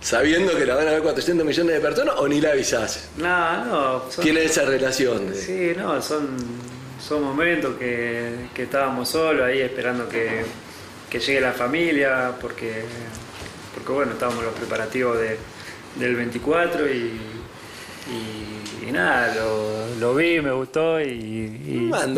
[0.00, 3.08] sabiendo que la van a ver 400 millones de personas, o ni la avisás.
[3.18, 4.10] No, no.
[4.10, 5.30] son- Tiene esa relación.
[5.30, 6.28] de- Sí, no, son,
[7.06, 10.44] son momentos que, que estábamos solos ahí esperando que,
[11.10, 12.82] que llegue la familia, porque,
[13.74, 15.38] porque bueno, estábamos en los preparativos de-
[15.96, 17.20] del 24 y,
[18.10, 21.62] y, y nada, lo, lo vi, me gustó y, y-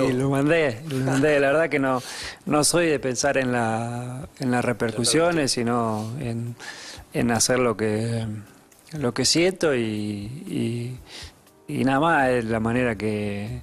[0.09, 0.81] y lo mandé.
[0.89, 1.41] Lo mandé.
[1.41, 2.03] La verdad que no,
[2.47, 6.55] no soy de pensar en, la, en las repercusiones, sino en,
[7.13, 8.27] en hacer lo que,
[8.93, 9.81] lo que siento y,
[10.47, 10.99] y,
[11.69, 13.61] y nada más es la manera que,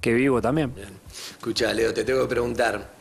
[0.00, 0.72] que vivo también.
[1.32, 2.94] Escucha, Leo, te tengo que preguntar.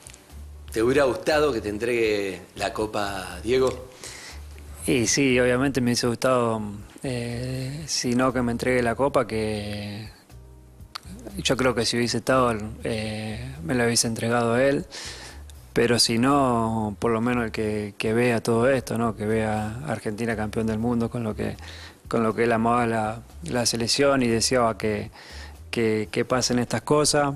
[0.71, 3.87] ¿Te hubiera gustado que te entregue la copa Diego?
[4.85, 6.61] Y sí, obviamente me hubiese gustado,
[7.01, 10.09] eh, si no que me entregue la copa, que
[11.37, 14.85] yo creo que si hubiese estado, eh, me la hubiese entregado a él.
[15.75, 19.17] Pero si no, por lo menos el que, que vea todo esto, ¿no?
[19.17, 21.57] que vea a Argentina campeón del mundo con lo que,
[22.07, 25.11] con lo que él amaba la, la selección y deseaba que,
[25.71, 27.35] que, que pasen estas cosas.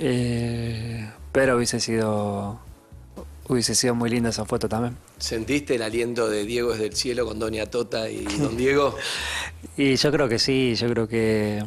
[0.00, 2.58] Eh, pero hubiese sido,
[3.46, 4.96] hubiese sido muy linda esa foto también.
[5.18, 8.96] ¿Sentiste el aliento de Diego desde el cielo con Doña Tota y Don Diego?
[9.76, 11.62] Y yo creo que sí, yo creo que,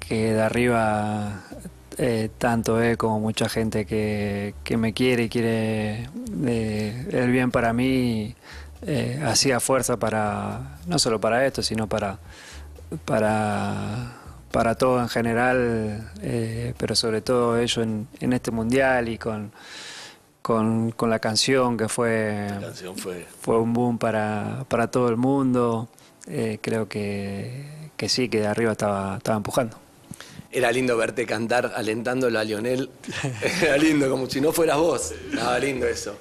[0.00, 1.44] que de arriba
[1.98, 6.10] eh, tanto él como mucha gente que, que me quiere y quiere
[6.46, 8.34] eh, el bien para mí,
[8.82, 12.18] eh, hacía fuerza para, no solo para esto, sino para,
[13.06, 14.12] para,
[14.50, 16.12] para todo en general,
[16.76, 19.52] pero sobre todo ellos en, en este mundial y con,
[20.42, 23.26] con, con la canción que fue, La canción fue.
[23.40, 25.88] fue un boom para, para todo el mundo.
[26.60, 29.85] Creo que, que sí, que de arriba estaba, estaba empujando.
[30.56, 32.88] Era lindo verte cantar alentándolo a Lionel.
[33.62, 35.12] Era lindo, como si no fueras vos.
[35.30, 36.16] Estaba lindo eso.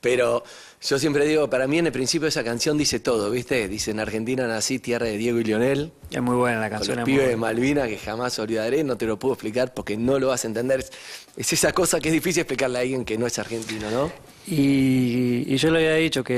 [0.00, 0.44] Pero
[0.80, 3.66] yo siempre digo, para mí en el principio esa canción dice todo, ¿viste?
[3.66, 5.90] Dice en Argentina nací, tierra de Diego y Lionel.
[6.12, 6.98] Es muy buena la Con canción.
[6.98, 7.36] los es muy pibes de.
[7.36, 10.78] Malvina que jamás olvidaré, no te lo puedo explicar porque no lo vas a entender.
[10.78, 10.92] Es,
[11.36, 14.12] es esa cosa que es difícil explicarle a alguien que no es argentino, ¿no?
[14.46, 16.36] Y, y yo le había dicho que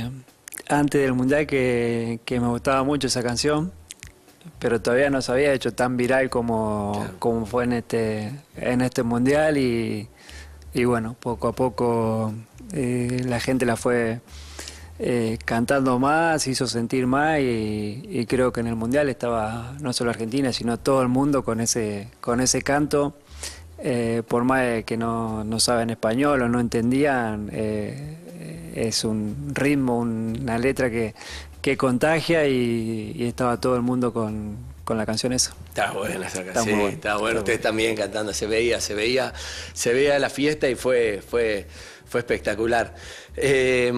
[0.00, 0.10] eh,
[0.68, 3.72] antes del mundial que, que me gustaba mucho esa canción,
[4.58, 7.14] pero todavía no se había hecho tan viral como, Claro.
[7.18, 10.08] como fue en este, en este mundial y,
[10.74, 12.32] y bueno, poco a poco
[12.72, 14.20] eh, la gente la fue
[14.98, 19.92] eh, cantando más, hizo sentir más y, y creo que en el mundial estaba no
[19.92, 23.14] solo Argentina, sino todo el mundo con ese, con ese canto.
[23.78, 30.58] Eh, por más que no, no saben español o no entendían, es un ritmo, una
[30.58, 31.14] letra que,
[31.66, 35.52] que contagia y, y estaba todo el mundo con, con la canción esa.
[35.70, 36.64] Está buena esa Está canción.
[36.64, 36.94] muy Sí, buena.
[36.94, 37.38] está bueno.
[37.40, 39.34] Ustedes también cantando, se veía, se veía,
[39.72, 41.66] se veía la fiesta y fue, fue,
[42.06, 42.94] fue espectacular.
[43.34, 43.92] Eh,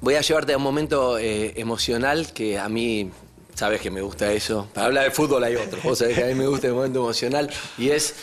[0.00, 3.10] voy a llevarte a un momento eh, emocional que a mí,
[3.54, 4.70] sabes que me gusta eso.
[4.72, 5.80] Para hablar de fútbol hay otro.
[5.84, 8.14] Vos sabés que a mí me gusta el momento emocional y es.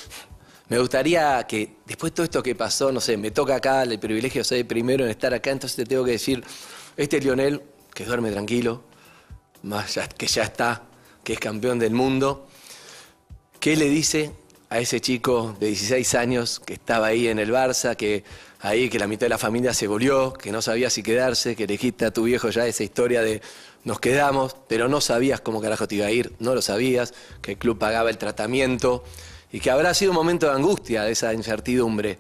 [0.67, 3.99] Me gustaría que después de todo esto que pasó, no sé, me toca acá el
[3.99, 6.43] privilegio de ser el primero en estar acá, entonces te tengo que decir,
[6.97, 7.62] este es Lionel,
[7.93, 8.84] que duerme tranquilo,
[9.63, 10.84] más que ya está,
[11.23, 12.47] que es campeón del mundo.
[13.60, 14.32] ¿Qué le dice
[14.69, 18.23] a ese chico de 16 años que estaba ahí en el Barça, que
[18.60, 21.67] ahí que la mitad de la familia se volvió, que no sabía si quedarse, que
[21.67, 23.41] le dijiste a tu viejo ya esa historia de
[23.84, 27.51] nos quedamos, pero no sabías cómo carajo te iba a ir, no lo sabías, que
[27.51, 29.03] el club pagaba el tratamiento
[29.51, 32.17] y que habrá sido un momento de angustia, de esa incertidumbre.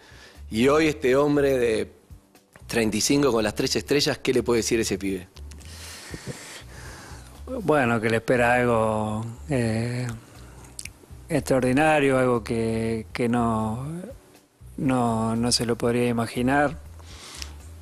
[0.51, 1.91] Y hoy este hombre de
[2.67, 5.32] 35 con las tres estrellas, ¿qué le puede decir ese pibe?
[7.45, 10.07] Bueno, que le espera algo eh,
[11.27, 13.85] extraordinario, algo que, no,
[14.77, 16.77] no, no se lo podría imaginar,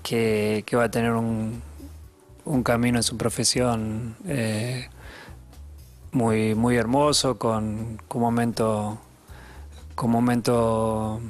[0.04, 1.62] que, que va a tener un,
[2.46, 4.90] un camino en su profesión eh,
[6.12, 9.00] muy, muy hermoso, con, con momento,
[9.96, 11.22] con momento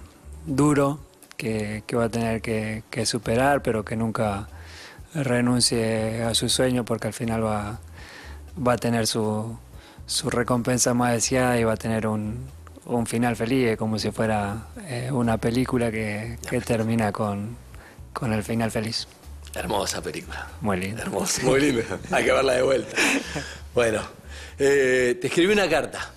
[0.46, 1.00] duro
[1.38, 4.48] que, que va a tener que, que superar, pero que nunca
[5.13, 7.80] renuncie a su sueño porque al final va,
[8.65, 9.58] va a tener su,
[10.06, 12.47] su recompensa más deseada y va a tener un,
[12.86, 17.56] un final feliz, como si fuera eh, una película que, que termina con,
[18.13, 19.08] con el final feliz.
[19.54, 20.47] Hermosa película.
[20.62, 21.02] Muy lindo.
[21.02, 21.82] Hermoso, muy lindo.
[22.12, 22.95] Hay que verla de vuelta.
[23.76, 24.02] Bueno,
[24.58, 26.12] eh, te escribí una carta.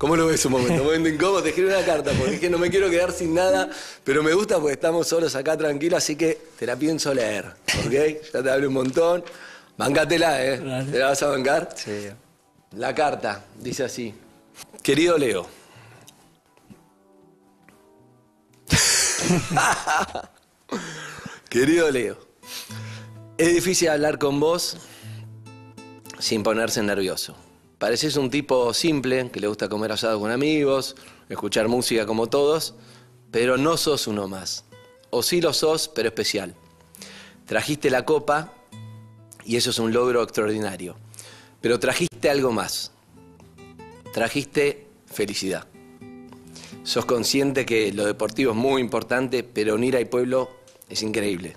[0.00, 0.72] ¿Cómo lo ves un momento?
[0.72, 3.34] Un momento incómodo, te escribí una carta porque es que no me quiero quedar sin
[3.34, 3.68] nada,
[4.02, 7.44] pero me gusta porque estamos solos acá tranquilos, así que te la pienso leer,
[7.84, 7.92] ¿ok?
[8.32, 9.22] Ya te hablé un montón.
[9.76, 10.86] Bancátela, ¿eh?
[10.90, 11.68] ¿Te la vas a bancar?
[11.76, 12.08] Sí.
[12.78, 14.14] La carta dice así.
[14.82, 15.46] Querido Leo.
[21.50, 22.16] Querido Leo.
[23.36, 24.78] Es difícil hablar con vos
[26.18, 27.36] sin ponerse nervioso.
[27.80, 30.96] Pareces un tipo simple, que le gusta comer asado con amigos,
[31.30, 32.74] escuchar música como todos,
[33.30, 34.66] pero no sos uno más.
[35.08, 36.54] O sí lo sos, pero especial.
[37.46, 38.52] Trajiste la copa
[39.46, 40.94] y eso es un logro extraordinario.
[41.62, 42.92] Pero trajiste algo más.
[44.12, 45.66] Trajiste felicidad.
[46.82, 50.50] Sos consciente que lo deportivo es muy importante, pero unir al pueblo
[50.90, 51.56] es increíble.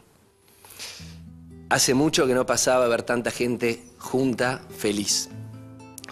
[1.67, 5.29] Hace mucho que no pasaba a ver tanta gente junta, feliz.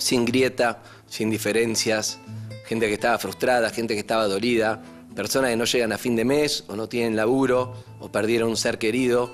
[0.02, 2.20] Sin grieta, sin diferencias.
[2.66, 4.82] Gente que estaba frustrada, gente que estaba dolida.
[5.16, 8.58] Personas que no llegan a fin de mes o no tienen laburo o perdieron un
[8.58, 9.32] ser querido.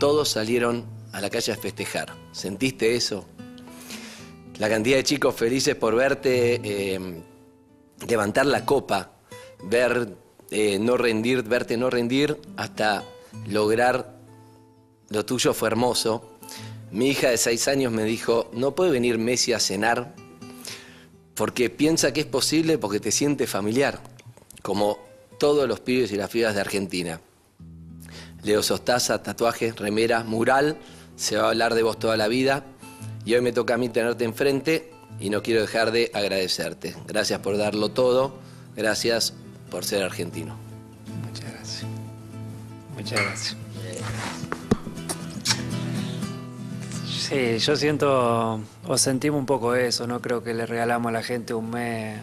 [0.00, 2.14] Todos salieron a la calle a festejar.
[2.32, 3.26] ¿Sentiste eso?
[4.58, 7.22] La cantidad de chicos felices por verte eh,
[8.08, 9.12] levantar la copa,
[9.62, 10.16] ver
[10.50, 13.04] eh, no rendir, verte no rendir, hasta
[13.46, 14.18] lograr
[15.10, 16.37] lo tuyo fue hermoso.
[16.90, 20.14] Mi hija de seis años me dijo, no puede venir Messi a cenar
[21.34, 24.00] porque piensa que es posible porque te siente familiar,
[24.62, 24.98] como
[25.38, 27.20] todos los pibes y las pibas de Argentina.
[28.42, 30.78] Leo Sostaza, tatuaje, remera, mural,
[31.16, 32.64] se va a hablar de vos toda la vida
[33.24, 36.94] y hoy me toca a mí tenerte enfrente y no quiero dejar de agradecerte.
[37.06, 38.34] Gracias por darlo todo,
[38.76, 39.34] gracias
[39.70, 40.56] por ser argentino.
[41.24, 41.84] Muchas gracias.
[42.96, 43.67] Muchas gracias.
[47.28, 51.22] Sí, yo siento o sentimos un poco eso, no creo que le regalamos a la
[51.22, 52.20] gente un mes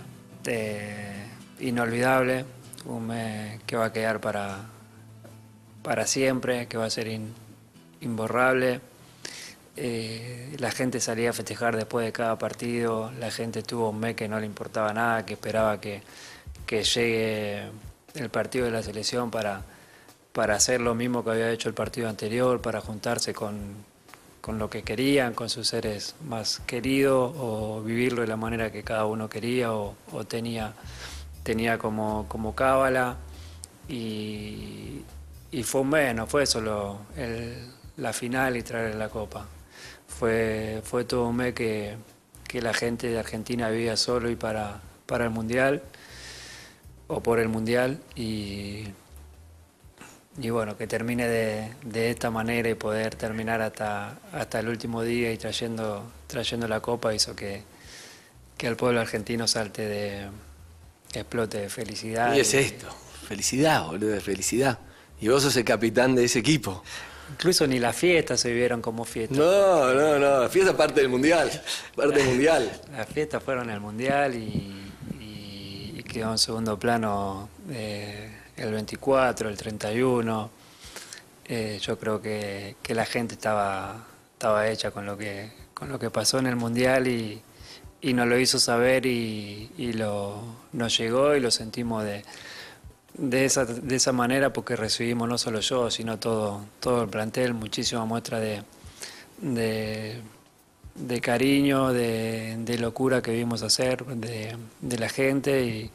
[0.48, 1.28] eh,
[1.60, 2.44] inolvidable,
[2.86, 4.62] un mes que va a quedar para,
[5.84, 7.32] para siempre, que va a ser in-
[8.02, 8.82] imborrable.
[9.78, 14.16] Eh, la gente salía a festejar después de cada partido, la gente tuvo un mes
[14.16, 16.02] que no le importaba nada, que esperaba que,
[16.66, 17.64] que llegue
[18.16, 19.62] el partido de la selección para,
[20.34, 23.76] para hacer lo mismo que había hecho el partido anterior, para juntarse con,
[24.46, 28.84] con lo que querían, con sus seres más queridos, o vivirlo de la manera que
[28.84, 29.96] cada uno quería o,
[30.28, 30.76] tenía,
[31.42, 33.18] tenía como, como cábala.
[33.90, 35.04] Y,
[35.64, 37.00] fue un mes, no fue solo
[37.98, 39.48] la final y traer la copa.
[40.08, 41.96] Fue, fue todo un mes que,
[42.48, 45.82] que la gente de Argentina vivía solo y para, para el Mundial,
[47.08, 48.84] o por el Mundial, y,
[50.38, 55.02] y bueno, que termine de, de esta manera y poder terminar hasta, hasta el último
[55.04, 57.64] día y trayendo, trayendo la copa hizo que,
[58.58, 60.28] que el pueblo argentino salte de
[61.14, 62.36] explote de felicidad.
[62.36, 62.88] Y es y- esto.
[63.28, 64.78] Felicidad, boludo, felicidad.
[65.22, 66.84] Y vos sos el capitán de ese equipo.
[67.32, 69.38] Incluso ni las fiestas se vivieron como fiestas.
[69.38, 70.50] No, no, no.
[70.50, 71.50] Fiesta parte del mundial.
[71.96, 72.82] Parte del mundial.
[72.92, 74.84] Las fiestas fueron el Mundial y,
[75.20, 80.50] y- y quedó en segundo plano eh, el 24, el 31.
[81.48, 86.00] Eh, yo creo que, que la gente estaba, estaba hecha con lo, que, con lo
[86.00, 87.42] que pasó en el Mundial y,
[88.02, 90.42] y nos lo hizo saber y, y lo,
[90.74, 92.24] nos llegó y lo sentimos de,
[93.14, 97.54] de, esa, de esa manera porque recibimos no solo yo, sino todo, todo el plantel,
[97.54, 98.64] muchísima muestra de,
[99.40, 100.22] de,
[100.96, 105.92] de cariño, de, locura que vimos hacer de, de la gente y,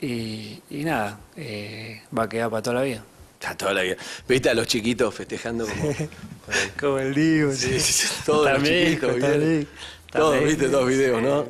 [0.00, 3.04] y, y nada, eh, va a quedar para toda la vida.
[3.34, 3.96] Está toda la vida.
[4.28, 5.94] ¿Viste a los chiquitos festejando como.
[6.80, 9.68] Como el Diego, Sí, sí, sí, todos los También, chiquitos, también.
[10.10, 10.48] Todos, También.
[10.48, 11.46] viste, dos videos, ¿no?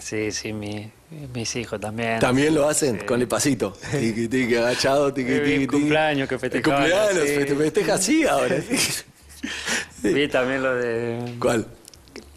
[0.00, 0.90] Sí, sí, mi-
[1.32, 2.18] mis hijos también.
[2.18, 3.78] También lo hacen con el pasito.
[3.92, 5.66] Tiqui, tiqui, agachado, tiqui, El tiqui, tiqui.
[5.68, 8.56] cumpleaños que festejaban El cumpleaños, festeja así ahora.
[10.02, 11.66] Vi también lo de ¿Cuál?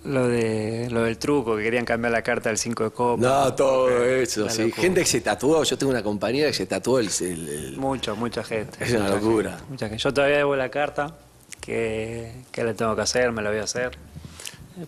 [0.10, 3.22] Lo de lo del truco, que querían cambiar la carta del 5 de copa.
[3.22, 4.64] No, todo eso, sí.
[4.64, 4.82] locura.
[4.82, 5.64] Gente que se tatuó.
[5.64, 7.10] Yo tengo una compañera que se tatuó el.
[7.22, 8.84] el- el- Mucho, mucha gente.
[8.84, 9.50] Es una mucha locura.
[9.52, 10.04] gente, mucha gente.
[10.04, 11.16] Yo todavía debo la carta,
[11.62, 13.98] que, que le tengo que hacer, me la voy a hacer.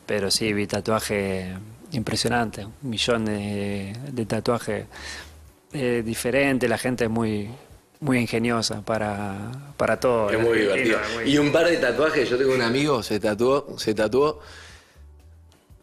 [0.06, 1.54] Pero sí, vi tatuaje
[1.92, 4.86] impresionante, un millón de, de tatuajes
[5.74, 7.50] eh, diferentes, la gente es muy,
[8.00, 10.30] muy ingeniosa para, para todo.
[10.30, 10.98] Es muy divertido.
[11.26, 12.30] Y un par de tatuajes.
[12.30, 14.40] Yo tengo un amigo, se tatuó, se tatuó.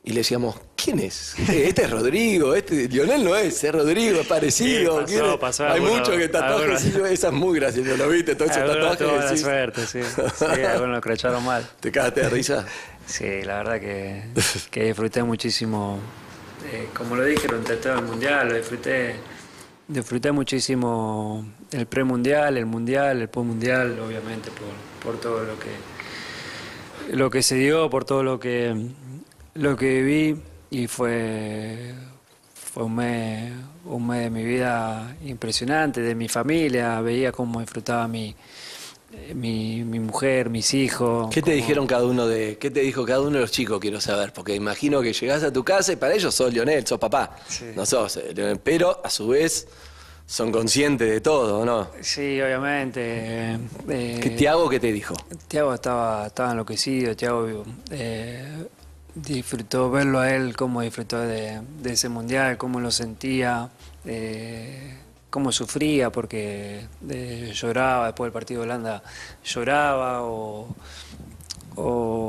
[0.05, 1.35] Y le decíamos, ¿quién es?
[1.51, 5.07] Eh, Este es Rodrigo, este Lionel no es, es Rodrigo, es parecido.
[5.07, 8.35] Sí, pasó, pasó Hay muchos que tatuajes, sí, esa es muy graciosa, ¿lo viste?
[8.35, 10.01] Todos esos Algunos tuvo la suerte, sí.
[10.03, 11.69] Sí, algunos lo crecharon mal.
[11.81, 12.65] ¿Te cagaste de risa?
[13.05, 14.23] Sí, la verdad que,
[14.71, 15.99] que disfruté muchísimo,
[16.73, 19.17] eh, como lo dije, durante todo el mundial, lo disfruté,
[19.89, 25.69] disfruté muchísimo el premundial, el mundial, el postmundial, obviamente por, por todo lo que
[27.15, 28.75] lo que se dio, por todo lo que
[29.59, 30.41] lo que viví
[30.71, 31.93] y fue
[32.55, 33.53] fue un mes,
[33.87, 38.35] un mes de mi vida impresionante, de mi familia, veía cómo disfrutaba mi
[39.35, 41.29] mi, mi mujer, mis hijos.
[41.33, 43.81] ¿Qué te cómo- dijeron cada uno de, qué te dijo cada uno de los chicos?
[43.81, 46.99] Quiero saber, porque imagino que llegás a tu casa y para ellos sos Lionel, sos
[46.99, 47.35] papá.
[47.49, 47.65] Sí.
[47.75, 49.67] No sos eh, pero a su vez
[50.27, 51.89] son conscientes de todo, ¿no?
[52.03, 53.01] Sí, obviamente.
[53.89, 55.15] eh, ¿Qué Tiago qué te dijo?
[55.49, 58.47] Tiago estaba, estaba enloquecido, Tiago eh,
[59.23, 63.71] disfrutó verlo a él, cómo disfrutó de, ese mundial, cómo lo sentía,
[64.05, 64.97] eh,
[65.31, 69.03] cómo sufría porque eh, lloraba, después del partido de Holanda
[69.45, 70.75] lloraba, o,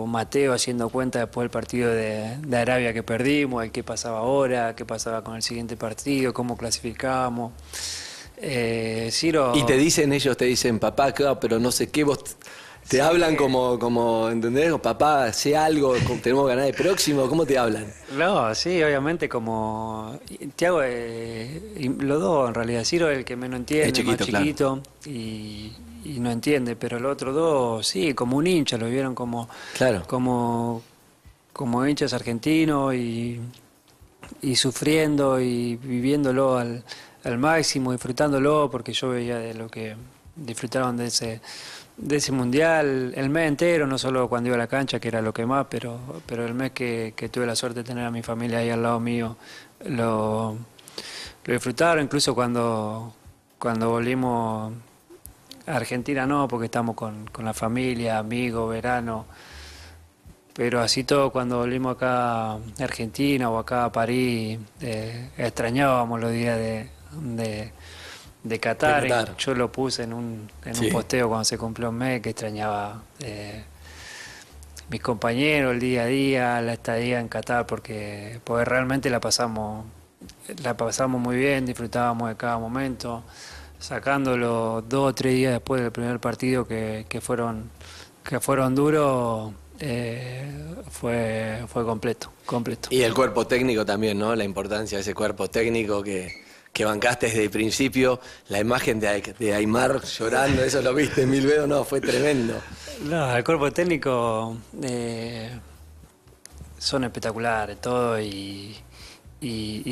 [0.07, 4.85] Mateo haciendo cuenta después del partido de, Arabia que perdimos, el qué pasaba ahora, qué
[4.85, 7.53] pasaba con el siguiente partido, cómo clasificábamos.
[8.37, 9.11] Eh,
[9.55, 12.19] Y te dicen, ellos te dicen, papá, claro, pero no sé qué, vos
[12.89, 14.73] te hablan como, como, ¿entendés?
[14.79, 17.85] Papá, sé algo, tenemos ganar el próximo, ¿cómo te hablan?
[18.17, 20.17] No, sí, obviamente como
[20.55, 20.81] Tiago,
[21.99, 24.45] los dos en realidad, Ciro es el que menos entiende, Es chiquito, más claro.
[24.45, 25.71] chiquito y,
[26.03, 30.03] y no entiende, pero los otros dos sí, como un hincha, lo vieron como, Claro.
[30.07, 30.81] como,
[31.53, 33.39] como hinchas argentinos y,
[34.41, 36.83] y sufriendo y viviéndolo al,
[37.23, 39.95] al máximo, disfrutándolo, porque yo veía de lo que
[40.35, 41.41] disfrutaron de ese
[41.99, 45.21] de ese mundial el mes entero, no solo cuando iba a la cancha, que era
[45.21, 48.23] lo que más, pero, pero el mes que, tuve la suerte de tener a mi
[48.23, 49.37] familia ahí al lado mío,
[49.85, 50.57] lo,
[51.45, 53.13] lo disfrutaron, incluso cuando,
[53.57, 54.73] cuando volvimos
[55.67, 59.25] a Argentina no, porque estamos con, con la familia, amigos, verano,
[60.53, 66.31] pero así todo cuando volvimos acá a Argentina o acá a París, eh, extrañábamos los
[66.31, 67.71] días de,
[68.43, 69.03] de Qatar.
[69.03, 69.37] De Qatar.
[69.37, 70.85] Yo lo puse en un, en Sí.
[70.87, 73.63] un posteo cuando se cumplió un mes que extrañaba eh,
[74.89, 79.85] mis compañeros, el día a día, la estadía en Qatar, porque, porque realmente la pasamos,
[80.63, 83.23] la pasamos muy bien, disfrutábamos de cada momento,
[83.77, 87.69] sacándolo dos o tres días después del primer partido que, que fueron,
[88.23, 90.51] que fueron duros, eh,
[90.89, 92.89] fue, fue completo, completo.
[92.91, 94.35] Y el cuerpo técnico también, ¿no?
[94.35, 96.43] La importancia de ese cuerpo técnico que,
[96.73, 98.19] que bancaste desde el principio.
[98.49, 102.59] La imagen de, Ay- de Aymar llorando, eso lo viste mil veces, no, fue tremendo.
[103.03, 105.49] No, el cuerpo técnico eh,
[106.77, 108.75] son espectaculares, todo, y,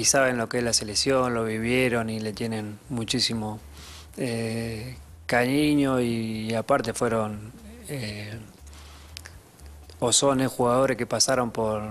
[0.06, 3.60] saben lo que es la selección, lo vivieron y le tienen muchísimo
[4.18, 7.52] eh, cariño y, aparte fueron
[7.90, 8.34] eh,
[10.00, 11.82] o son jugadores que pasaron por,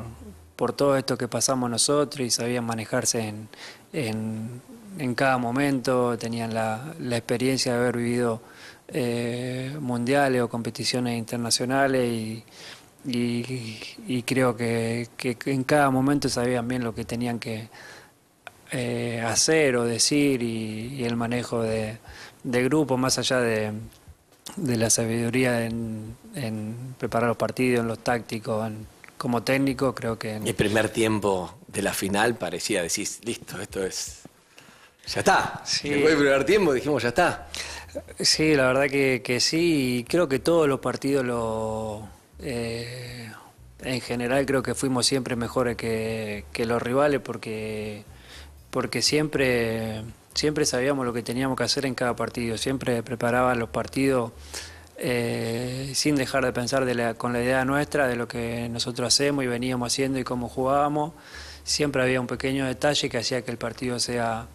[0.57, 3.49] por todo esto que pasamos nosotros y sabían manejarse en,
[3.93, 4.61] en,
[4.99, 8.41] en cada momento, tenían la, la experiencia de haber vivido
[8.89, 12.45] eh, mundiales o competiciones internacionales y,
[13.05, 17.69] y- creo que, que en cada momento sabían bien lo que tenían que
[18.73, 21.99] eh, hacer o decir y, y el manejo de,
[22.43, 23.73] de grupo, más allá de,
[24.57, 28.87] de la sabiduría en, en preparar los partidos, en los tácticos, en-
[29.17, 34.23] como técnico, creo que El primer tiempo de la final parecía decir, listo, esto es.
[35.07, 35.63] Ya está.
[35.65, 35.89] Sí.
[35.89, 37.49] Después del primer tiempo dijimos, ya está.
[38.19, 42.09] Sí, la verdad que, que sí, y creo que todos los partidos lo,
[42.41, 43.31] eh,
[43.83, 48.05] en general creo que fuimos siempre mejores que, que los rivales porque,
[48.71, 50.03] porque siempre,
[50.35, 54.33] siempre sabíamos lo que teníamos que hacer en cada partido, siempre preparaban los partidos
[54.99, 56.85] eh, sin dejar de pensar
[57.17, 61.13] con la idea nuestra de lo que nosotros hacemos y veníamos haciendo y cómo jugábamos.
[61.65, 64.47] Siempre había un pequeño detalle que hacía que el partido sea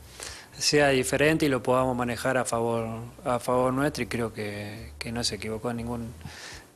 [0.58, 2.88] sea diferente y lo podamos manejar a favor
[3.26, 6.14] a favor nuestro y creo que, que no se equivocó en ningún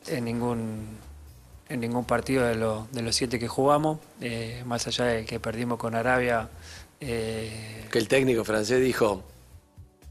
[0.08, 0.98] en ningún
[1.68, 5.38] en ningún partido de, los de los siete que jugamos eh, más allá de que
[5.40, 6.48] perdimos con Arabia
[7.00, 9.22] eh, Que el técnico francés dijo,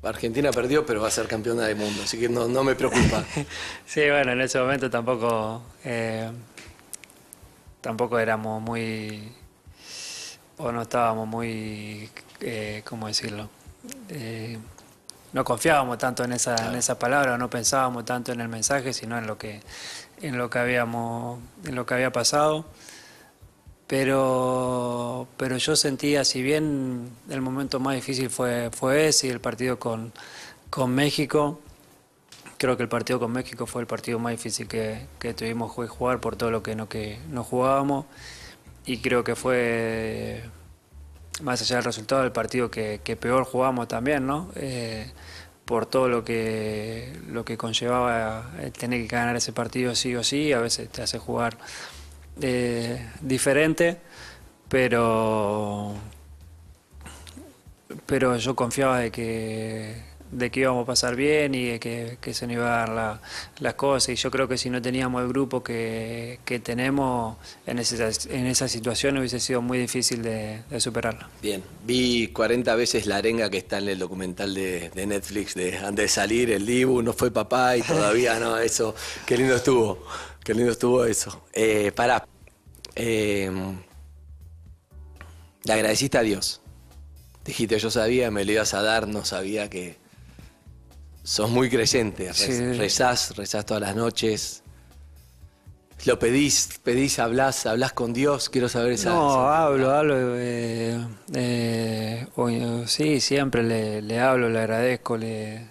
[0.10, 3.24] Argentina perdió, pero va a ser campeona del mundo, así que no, no me preocupa.
[3.86, 6.30] sí bueno en ese momento tampoco eh,
[7.82, 9.32] tampoco éramos muy
[10.58, 12.10] o no estábamos muy
[12.42, 13.50] eh, cómo decirlo
[14.10, 14.58] Eh,
[15.34, 19.18] no confiábamos tanto en esa en esa palabra no pensábamos tanto en el mensaje sino
[19.18, 19.62] en lo que
[20.22, 22.66] en lo que habíamos en lo que había pasado
[23.88, 29.80] pero pero yo sentía si bien el momento más difícil fue fue ese el partido
[29.80, 30.12] con
[30.70, 31.60] con México
[32.58, 35.88] creo que el partido con México fue el partido más difícil que, que tuvimos que
[35.88, 38.06] jugar por todo lo que no que no jugábamos
[38.86, 40.44] y creo que fue
[41.42, 44.50] más allá del resultado del partido que, peor jugamos también, ¿no?
[44.56, 45.12] Eh,
[45.66, 50.24] por todo lo que lo que conllevaba el tener que ganar ese partido sí o
[50.24, 51.58] sí, a veces te hace jugar
[52.42, 53.98] eh, diferente,
[54.70, 55.94] pero
[58.06, 62.34] pero yo confiaba de que de que íbamos a pasar bien y de que, que
[62.34, 63.22] se nos iban a dar la-
[63.60, 67.80] las cosas y yo creo que si no teníamos el grupo que, que tenemos en
[67.80, 71.30] esa, en esa situación hubiese sido muy difícil de, de superarla.
[71.42, 75.78] Bien, vi 40 veces la arenga que está en el documental de, de Netflix de
[75.78, 78.94] antes de salir, el Dibu, no fue papá y todavía no, eso,
[79.26, 80.04] qué lindo estuvo,
[80.46, 81.42] qué lindo estuvo eso.
[81.52, 82.26] Eh, pará,
[82.96, 83.52] eh,
[85.66, 86.62] le agradeciste a Dios,
[87.44, 89.98] dijiste yo sabía, me lo ibas a dar, no sabía que
[91.24, 92.78] sos muy creyente, rez- Sí.
[92.78, 94.62] rezás, rezás todas las noches.
[96.06, 99.10] Lo pedís, pedís, hablás, hablás con Dios, quiero saber esa...
[99.10, 100.16] No, esa- hablo, hablo.
[100.38, 101.00] eh,
[101.34, 105.68] eh, o- sí, siempre le, le hablo, le agradezco, le,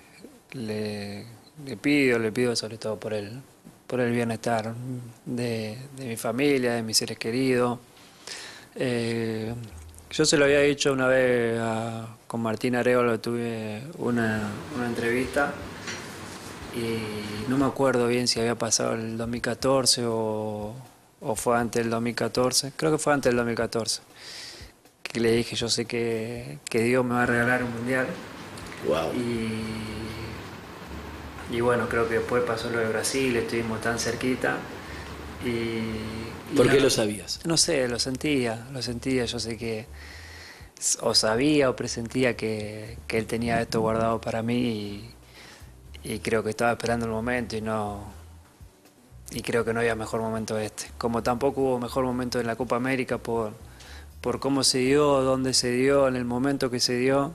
[0.53, 1.25] le,
[1.65, 3.43] le pido, le pido sobre todo por el,
[3.87, 4.75] por el bienestar
[5.27, 7.79] de, de mi familia, de mis seres queridos.
[8.77, 9.55] Eh,
[10.11, 15.53] yo se lo había dicho una vez a- con Martín Arevalo, tuve una, una entrevista
[16.75, 20.75] y no me acuerdo bien si había pasado el 2014 o,
[21.21, 24.01] o fue antes del 2014, creo que fue antes del 2014,
[25.03, 28.07] que le dije yo sé que, que Dios me va a regalar un mundial
[28.89, 29.13] Wow.
[29.15, 29.63] y,
[31.55, 34.57] y bueno, creo que después pasó lo de Brasil, estuvimos tan cerquita
[35.45, 35.49] y...
[35.49, 37.41] y ¿Por qué lo sabías?
[37.45, 39.87] no sé, lo sentía, lo sentía, yo sé que
[41.01, 44.57] o sabía o presentía que, que él tenía esto guardado para mí
[46.03, 48.13] y, y creo que estaba esperando el momento y no
[49.31, 50.87] y creo que no había mejor momento este.
[50.99, 53.53] Como tampoco hubo mejor momento en la Copa América por,
[54.21, 57.33] por cómo se dio, dónde se dio, en el momento que se dio.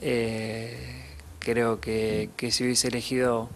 [0.00, 1.03] Eh,
[1.44, 3.48] creo que, que, si hubiese elegido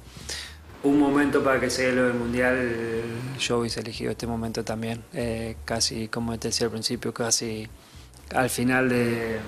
[0.82, 3.02] un momento para que se dé lo del Mundial,
[3.40, 5.02] yo hubiese elegido este momento también.
[5.12, 7.68] Eh, casi, como te decía al principio, casi
[8.34, 9.38] al final de,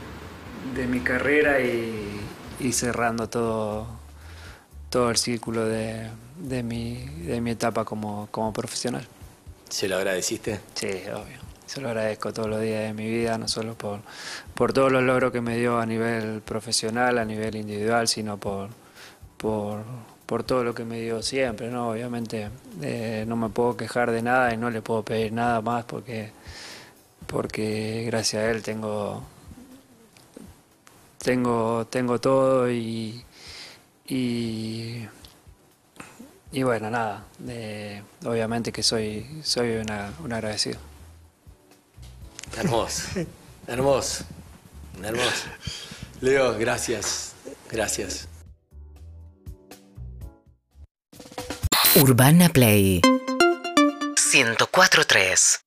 [0.75, 2.21] de mi carrera y,
[2.59, 3.87] y cerrando todo,
[4.89, 9.07] todo el círculo de, de, mi, de mi etapa como, como profesional.
[9.69, 10.61] ¿Se lo agradeciste?
[10.75, 11.50] Sí, obvio.
[11.71, 14.01] Se lo agradezco todos los días de mi vida, no solo por,
[14.57, 18.71] por todos los logros que me dio a nivel profesional, a nivel individual, sino por,
[19.37, 19.85] por,
[20.27, 21.71] por todo lo que me dio siempre.
[21.71, 21.91] ¿no?
[21.91, 22.51] Obviamente
[22.83, 26.33] eh, no me puedo quejar de nada y no le puedo pedir nada más porque,
[27.29, 29.23] porque gracias a él tengo,
[31.19, 33.25] tengo, tengo todo y,
[34.09, 35.07] y
[36.53, 40.90] y bueno, nada, eh, obviamente que soy, soy un agradecido.
[42.57, 43.03] Hermoso,
[43.67, 44.25] hermoso,
[45.03, 45.45] hermoso.
[46.21, 47.33] Leo, gracias,
[47.71, 48.29] gracias.
[51.97, 55.61] Urbana Play 104.3